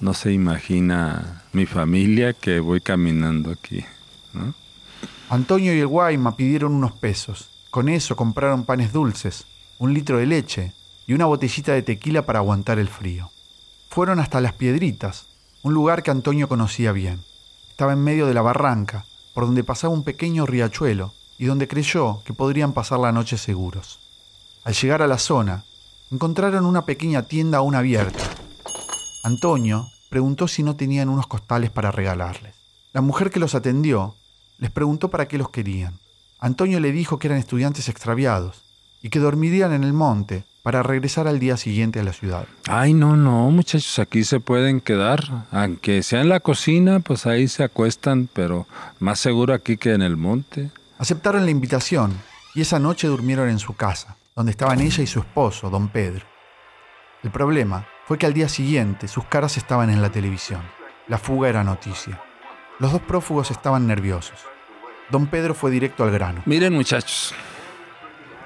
No 0.00 0.12
se 0.12 0.34
imagina 0.34 1.42
mi 1.54 1.64
familia 1.64 2.34
que 2.34 2.60
voy 2.60 2.82
caminando 2.82 3.50
aquí. 3.50 3.86
Antonio 5.30 5.74
y 5.74 5.80
el 5.80 5.86
Guayma 5.86 6.36
pidieron 6.36 6.74
unos 6.74 6.92
pesos. 6.92 7.48
Con 7.70 7.88
eso 7.88 8.16
compraron 8.16 8.66
panes 8.66 8.92
dulces, 8.92 9.46
un 9.78 9.94
litro 9.94 10.18
de 10.18 10.26
leche 10.26 10.72
y 11.06 11.14
una 11.14 11.24
botellita 11.24 11.72
de 11.72 11.80
tequila 11.80 12.26
para 12.26 12.40
aguantar 12.40 12.78
el 12.78 12.88
frío. 12.88 13.30
Fueron 13.88 14.20
hasta 14.20 14.42
Las 14.42 14.52
Piedritas, 14.52 15.24
un 15.64 15.72
lugar 15.72 16.02
que 16.02 16.10
Antonio 16.10 16.46
conocía 16.46 16.92
bien. 16.92 17.24
Estaba 17.70 17.94
en 17.94 18.04
medio 18.04 18.26
de 18.26 18.34
la 18.34 18.42
barranca, 18.42 19.06
por 19.32 19.46
donde 19.46 19.64
pasaba 19.64 19.94
un 19.94 20.04
pequeño 20.04 20.44
riachuelo 20.44 21.14
y 21.38 21.46
donde 21.46 21.66
creyó 21.66 22.22
que 22.24 22.34
podrían 22.34 22.74
pasar 22.74 23.00
la 23.00 23.12
noche 23.12 23.38
seguros. 23.38 23.98
Al 24.62 24.74
llegar 24.74 25.00
a 25.00 25.06
la 25.06 25.16
zona, 25.16 25.64
encontraron 26.10 26.66
una 26.66 26.84
pequeña 26.84 27.22
tienda 27.22 27.58
aún 27.58 27.74
abierta. 27.74 28.22
Antonio 29.22 29.88
preguntó 30.10 30.48
si 30.48 30.62
no 30.62 30.76
tenían 30.76 31.08
unos 31.08 31.26
costales 31.26 31.70
para 31.70 31.90
regalarles. 31.90 32.54
La 32.92 33.00
mujer 33.00 33.30
que 33.30 33.40
los 33.40 33.54
atendió 33.54 34.14
les 34.58 34.70
preguntó 34.70 35.08
para 35.08 35.28
qué 35.28 35.38
los 35.38 35.48
querían. 35.48 35.98
Antonio 36.40 36.78
le 36.78 36.92
dijo 36.92 37.18
que 37.18 37.28
eran 37.28 37.38
estudiantes 37.38 37.88
extraviados 37.88 38.62
y 39.00 39.08
que 39.08 39.18
dormirían 39.18 39.72
en 39.72 39.82
el 39.82 39.94
monte 39.94 40.44
para 40.64 40.82
regresar 40.82 41.28
al 41.28 41.40
día 41.40 41.58
siguiente 41.58 42.00
a 42.00 42.04
la 42.04 42.14
ciudad. 42.14 42.46
Ay, 42.66 42.94
no, 42.94 43.18
no, 43.18 43.50
muchachos, 43.50 43.98
aquí 43.98 44.24
se 44.24 44.40
pueden 44.40 44.80
quedar. 44.80 45.22
Aunque 45.50 46.02
sea 46.02 46.22
en 46.22 46.30
la 46.30 46.40
cocina, 46.40 47.00
pues 47.00 47.26
ahí 47.26 47.48
se 47.48 47.64
acuestan, 47.64 48.30
pero 48.32 48.66
más 48.98 49.20
seguro 49.20 49.52
aquí 49.52 49.76
que 49.76 49.92
en 49.92 50.00
el 50.00 50.16
monte. 50.16 50.70
Aceptaron 50.96 51.44
la 51.44 51.50
invitación 51.50 52.18
y 52.54 52.62
esa 52.62 52.78
noche 52.78 53.08
durmieron 53.08 53.50
en 53.50 53.58
su 53.58 53.74
casa, 53.76 54.16
donde 54.34 54.52
estaban 54.52 54.80
ella 54.80 55.02
y 55.02 55.06
su 55.06 55.18
esposo, 55.18 55.68
don 55.68 55.88
Pedro. 55.88 56.24
El 57.22 57.30
problema 57.30 57.86
fue 58.06 58.16
que 58.16 58.24
al 58.24 58.32
día 58.32 58.48
siguiente 58.48 59.06
sus 59.06 59.26
caras 59.26 59.58
estaban 59.58 59.90
en 59.90 60.00
la 60.00 60.10
televisión. 60.10 60.62
La 61.08 61.18
fuga 61.18 61.50
era 61.50 61.62
noticia. 61.62 62.22
Los 62.78 62.90
dos 62.90 63.02
prófugos 63.02 63.50
estaban 63.50 63.86
nerviosos. 63.86 64.38
Don 65.10 65.26
Pedro 65.26 65.52
fue 65.52 65.70
directo 65.70 66.04
al 66.04 66.10
grano. 66.10 66.40
Miren 66.46 66.72
muchachos, 66.72 67.34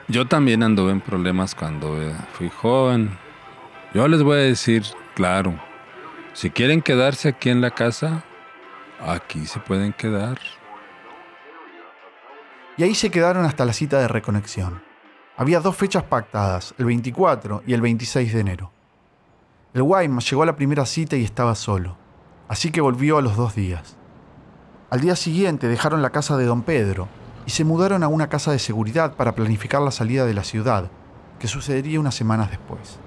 yo 0.08 0.26
también 0.26 0.62
anduve 0.62 0.92
en 0.92 1.02
problemas 1.02 1.54
cuando 1.54 2.00
eh, 2.00 2.14
fui 2.32 2.48
joven. 2.48 3.10
Yo 3.92 4.08
les 4.08 4.22
voy 4.22 4.38
a 4.38 4.42
decir, 4.42 4.84
claro, 5.14 5.54
si 6.32 6.50
quieren 6.50 6.80
quedarse 6.80 7.28
aquí 7.28 7.50
en 7.50 7.60
la 7.60 7.70
casa, 7.70 8.24
aquí 9.06 9.44
se 9.46 9.60
pueden 9.60 9.92
quedar. 9.92 10.38
Y 12.78 12.84
ahí 12.84 12.94
se 12.94 13.10
quedaron 13.10 13.44
hasta 13.44 13.64
la 13.64 13.72
cita 13.72 13.98
de 13.98 14.08
reconexión. 14.08 14.82
Había 15.36 15.60
dos 15.60 15.76
fechas 15.76 16.04
pactadas, 16.04 16.74
el 16.78 16.86
24 16.86 17.62
y 17.66 17.74
el 17.74 17.80
26 17.80 18.32
de 18.32 18.40
enero. 18.40 18.72
El 19.74 19.82
Guaymas 19.82 20.28
llegó 20.30 20.42
a 20.42 20.46
la 20.46 20.56
primera 20.56 20.86
cita 20.86 21.16
y 21.16 21.24
estaba 21.24 21.54
solo, 21.54 21.96
así 22.48 22.70
que 22.70 22.80
volvió 22.80 23.18
a 23.18 23.22
los 23.22 23.36
dos 23.36 23.54
días. 23.54 23.96
Al 24.90 25.00
día 25.00 25.16
siguiente 25.16 25.68
dejaron 25.68 26.00
la 26.00 26.10
casa 26.10 26.38
de 26.38 26.46
don 26.46 26.62
Pedro 26.62 27.08
y 27.48 27.50
se 27.50 27.64
mudaron 27.64 28.02
a 28.02 28.08
una 28.08 28.28
casa 28.28 28.52
de 28.52 28.58
seguridad 28.58 29.14
para 29.14 29.34
planificar 29.34 29.80
la 29.80 29.90
salida 29.90 30.26
de 30.26 30.34
la 30.34 30.44
ciudad, 30.44 30.90
que 31.38 31.48
sucedería 31.48 31.98
unas 31.98 32.14
semanas 32.14 32.50
después. 32.50 32.98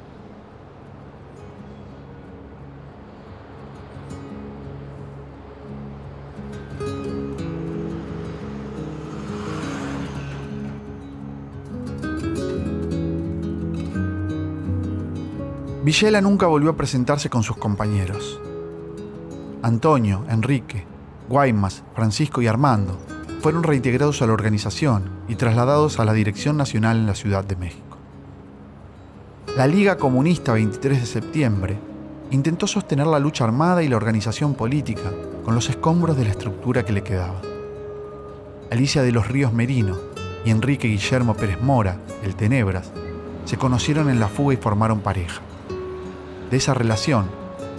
Villela 15.83 16.19
nunca 16.19 16.47
volvió 16.47 16.71
a 16.71 16.75
presentarse 16.75 17.29
con 17.29 17.43
sus 17.43 17.57
compañeros. 17.57 18.41
Antonio, 19.61 20.25
Enrique, 20.29 20.87
Guaymas, 21.29 21.83
Francisco 21.93 22.41
y 22.41 22.47
Armando 22.47 23.20
fueron 23.41 23.63
reintegrados 23.63 24.21
a 24.21 24.27
la 24.27 24.33
organización 24.33 25.09
y 25.27 25.33
trasladados 25.33 25.99
a 25.99 26.05
la 26.05 26.13
Dirección 26.13 26.57
Nacional 26.57 26.97
en 26.97 27.07
la 27.07 27.15
Ciudad 27.15 27.43
de 27.43 27.55
México. 27.55 27.97
La 29.57 29.65
Liga 29.65 29.97
Comunista 29.97 30.53
23 30.53 31.01
de 31.01 31.05
septiembre 31.07 31.79
intentó 32.29 32.67
sostener 32.67 33.07
la 33.07 33.17
lucha 33.17 33.43
armada 33.43 33.81
y 33.81 33.87
la 33.87 33.97
organización 33.97 34.53
política 34.53 35.11
con 35.43 35.55
los 35.55 35.69
escombros 35.69 36.15
de 36.17 36.25
la 36.25 36.29
estructura 36.29 36.85
que 36.85 36.93
le 36.93 37.01
quedaba. 37.01 37.41
Alicia 38.69 39.01
de 39.01 39.11
los 39.11 39.27
Ríos 39.27 39.51
Merino 39.51 39.97
y 40.45 40.51
Enrique 40.51 40.87
Guillermo 40.87 41.33
Pérez 41.33 41.59
Mora, 41.61 41.97
el 42.23 42.35
Tenebras, 42.35 42.91
se 43.45 43.57
conocieron 43.57 44.11
en 44.11 44.19
la 44.19 44.27
fuga 44.27 44.53
y 44.53 44.57
formaron 44.57 44.99
pareja. 44.99 45.41
De 46.51 46.57
esa 46.57 46.75
relación 46.75 47.25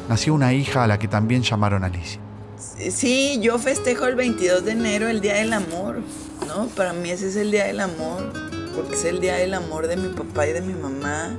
nació 0.08 0.34
una 0.34 0.52
hija 0.54 0.82
a 0.82 0.88
la 0.88 0.98
que 0.98 1.06
también 1.06 1.42
llamaron 1.42 1.84
Alicia. 1.84 2.21
Sí, 2.62 3.40
yo 3.42 3.58
festejo 3.58 4.06
el 4.06 4.14
22 4.14 4.64
de 4.64 4.72
enero 4.72 5.08
el 5.08 5.20
Día 5.20 5.34
del 5.34 5.52
Amor, 5.52 6.00
¿no? 6.46 6.66
Para 6.68 6.92
mí 6.92 7.10
ese 7.10 7.28
es 7.28 7.34
el 7.36 7.50
Día 7.50 7.64
del 7.64 7.80
Amor, 7.80 8.32
porque 8.76 8.94
es 8.94 9.04
el 9.04 9.20
Día 9.20 9.34
del 9.34 9.54
Amor 9.54 9.88
de 9.88 9.96
mi 9.96 10.08
papá 10.08 10.46
y 10.46 10.52
de 10.52 10.60
mi 10.60 10.72
mamá. 10.72 11.36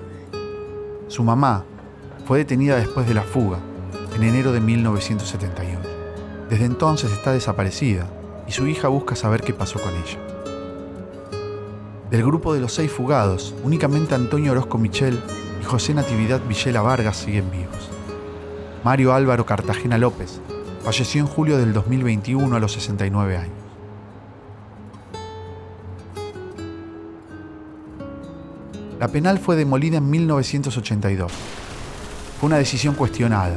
Su 1.07 1.23
mamá 1.23 1.63
fue 2.25 2.39
detenida 2.39 2.75
después 2.75 3.07
de 3.07 3.13
la 3.13 3.23
fuga, 3.23 3.59
en 4.13 4.23
enero 4.23 4.51
de 4.51 4.59
1971. 4.59 5.79
Desde 6.49 6.65
entonces 6.65 7.11
está 7.13 7.31
desaparecida 7.31 8.05
y 8.45 8.51
su 8.51 8.67
hija 8.67 8.89
busca 8.89 9.15
saber 9.15 9.41
qué 9.41 9.53
pasó 9.53 9.79
con 9.79 9.93
ella. 9.93 10.19
Del 12.11 12.25
grupo 12.25 12.53
de 12.53 12.59
los 12.59 12.73
seis 12.73 12.91
fugados, 12.91 13.55
únicamente 13.63 14.13
Antonio 14.13 14.51
Orozco 14.51 14.77
Michel 14.77 15.17
y 15.61 15.63
José 15.63 15.93
Natividad 15.93 16.41
Villela 16.45 16.81
Vargas 16.81 17.15
siguen 17.15 17.49
vivos. 17.49 17.89
Mario 18.83 19.13
Álvaro 19.13 19.45
Cartagena 19.45 19.97
López 19.97 20.41
falleció 20.83 21.21
en 21.21 21.27
julio 21.27 21.57
del 21.57 21.71
2021 21.71 22.55
a 22.55 22.59
los 22.59 22.73
69 22.73 23.37
años. 23.37 23.53
La 28.99 29.07
penal 29.07 29.39
fue 29.39 29.55
demolida 29.55 29.97
en 29.97 30.09
1982. 30.09 31.31
Fue 32.39 32.47
una 32.47 32.57
decisión 32.57 32.95
cuestionada. 32.95 33.55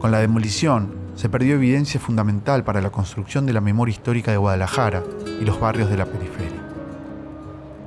Con 0.00 0.10
la 0.10 0.18
demolición 0.18 0.94
se 1.14 1.28
perdió 1.28 1.54
evidencia 1.54 2.00
fundamental 2.00 2.64
para 2.64 2.80
la 2.80 2.90
construcción 2.90 3.46
de 3.46 3.52
la 3.52 3.60
memoria 3.60 3.92
histórica 3.92 4.32
de 4.32 4.36
Guadalajara 4.36 5.02
y 5.40 5.44
los 5.44 5.58
barrios 5.58 5.88
de 5.88 5.96
la 5.96 6.06
periferia. 6.06 6.60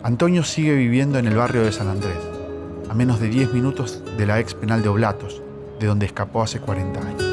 Antonio 0.01 0.43
sigue 0.43 0.75
viviendo 0.75 1.19
en 1.19 1.27
el 1.27 1.35
barrio 1.35 1.63
de 1.63 1.73
San 1.73 1.89
Andrés, 1.89 2.17
a 2.89 2.93
menos 2.93 3.19
de 3.19 3.27
10 3.27 3.53
minutos 3.53 4.01
de 4.17 4.25
la 4.25 4.39
ex 4.39 4.53
penal 4.53 4.81
de 4.81 4.89
Oblatos, 4.89 5.41
de 5.79 5.87
donde 5.87 6.05
escapó 6.05 6.41
hace 6.41 6.59
40 6.59 6.99
años. 6.99 7.28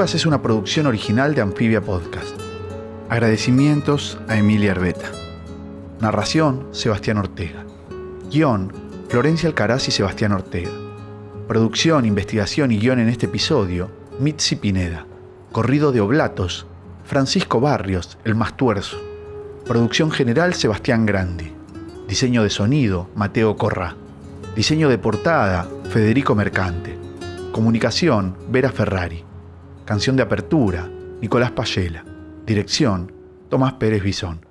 Es 0.00 0.24
una 0.24 0.40
producción 0.40 0.86
original 0.86 1.34
de 1.34 1.42
Amphibia 1.42 1.82
Podcast. 1.82 2.34
Agradecimientos 3.10 4.18
a 4.28 4.38
Emilia 4.38 4.70
Herbeta. 4.70 5.12
Narración, 6.00 6.68
Sebastián 6.72 7.18
Ortega. 7.18 7.66
Guión, 8.30 8.72
Florencia 9.10 9.46
Alcaraz 9.46 9.88
y 9.88 9.90
Sebastián 9.90 10.32
Ortega. 10.32 10.70
Producción, 11.46 12.06
investigación 12.06 12.70
y 12.72 12.78
guion 12.78 12.98
en 12.98 13.10
este 13.10 13.26
episodio, 13.26 13.90
Mitzi 14.18 14.56
Pineda. 14.56 15.06
Corrido 15.52 15.92
de 15.92 16.00
Oblatos, 16.00 16.66
Francisco 17.04 17.60
Barrios, 17.60 18.16
el 18.24 18.34
más 18.34 18.56
tuerzo. 18.56 18.96
Producción 19.66 20.10
general, 20.10 20.54
Sebastián 20.54 21.04
Grandi. 21.04 21.52
Diseño 22.08 22.42
de 22.42 22.50
sonido, 22.50 23.10
Mateo 23.14 23.54
Corrá. 23.56 23.96
Diseño 24.56 24.88
de 24.88 24.96
portada, 24.96 25.68
Federico 25.90 26.34
Mercante. 26.34 26.98
Comunicación, 27.52 28.34
Vera 28.48 28.72
Ferrari. 28.72 29.29
Canción 29.90 30.14
de 30.14 30.22
apertura, 30.22 30.88
Nicolás 31.20 31.50
Payela. 31.50 32.04
Dirección, 32.46 33.10
Tomás 33.48 33.72
Pérez 33.72 34.04
Bisón. 34.04 34.46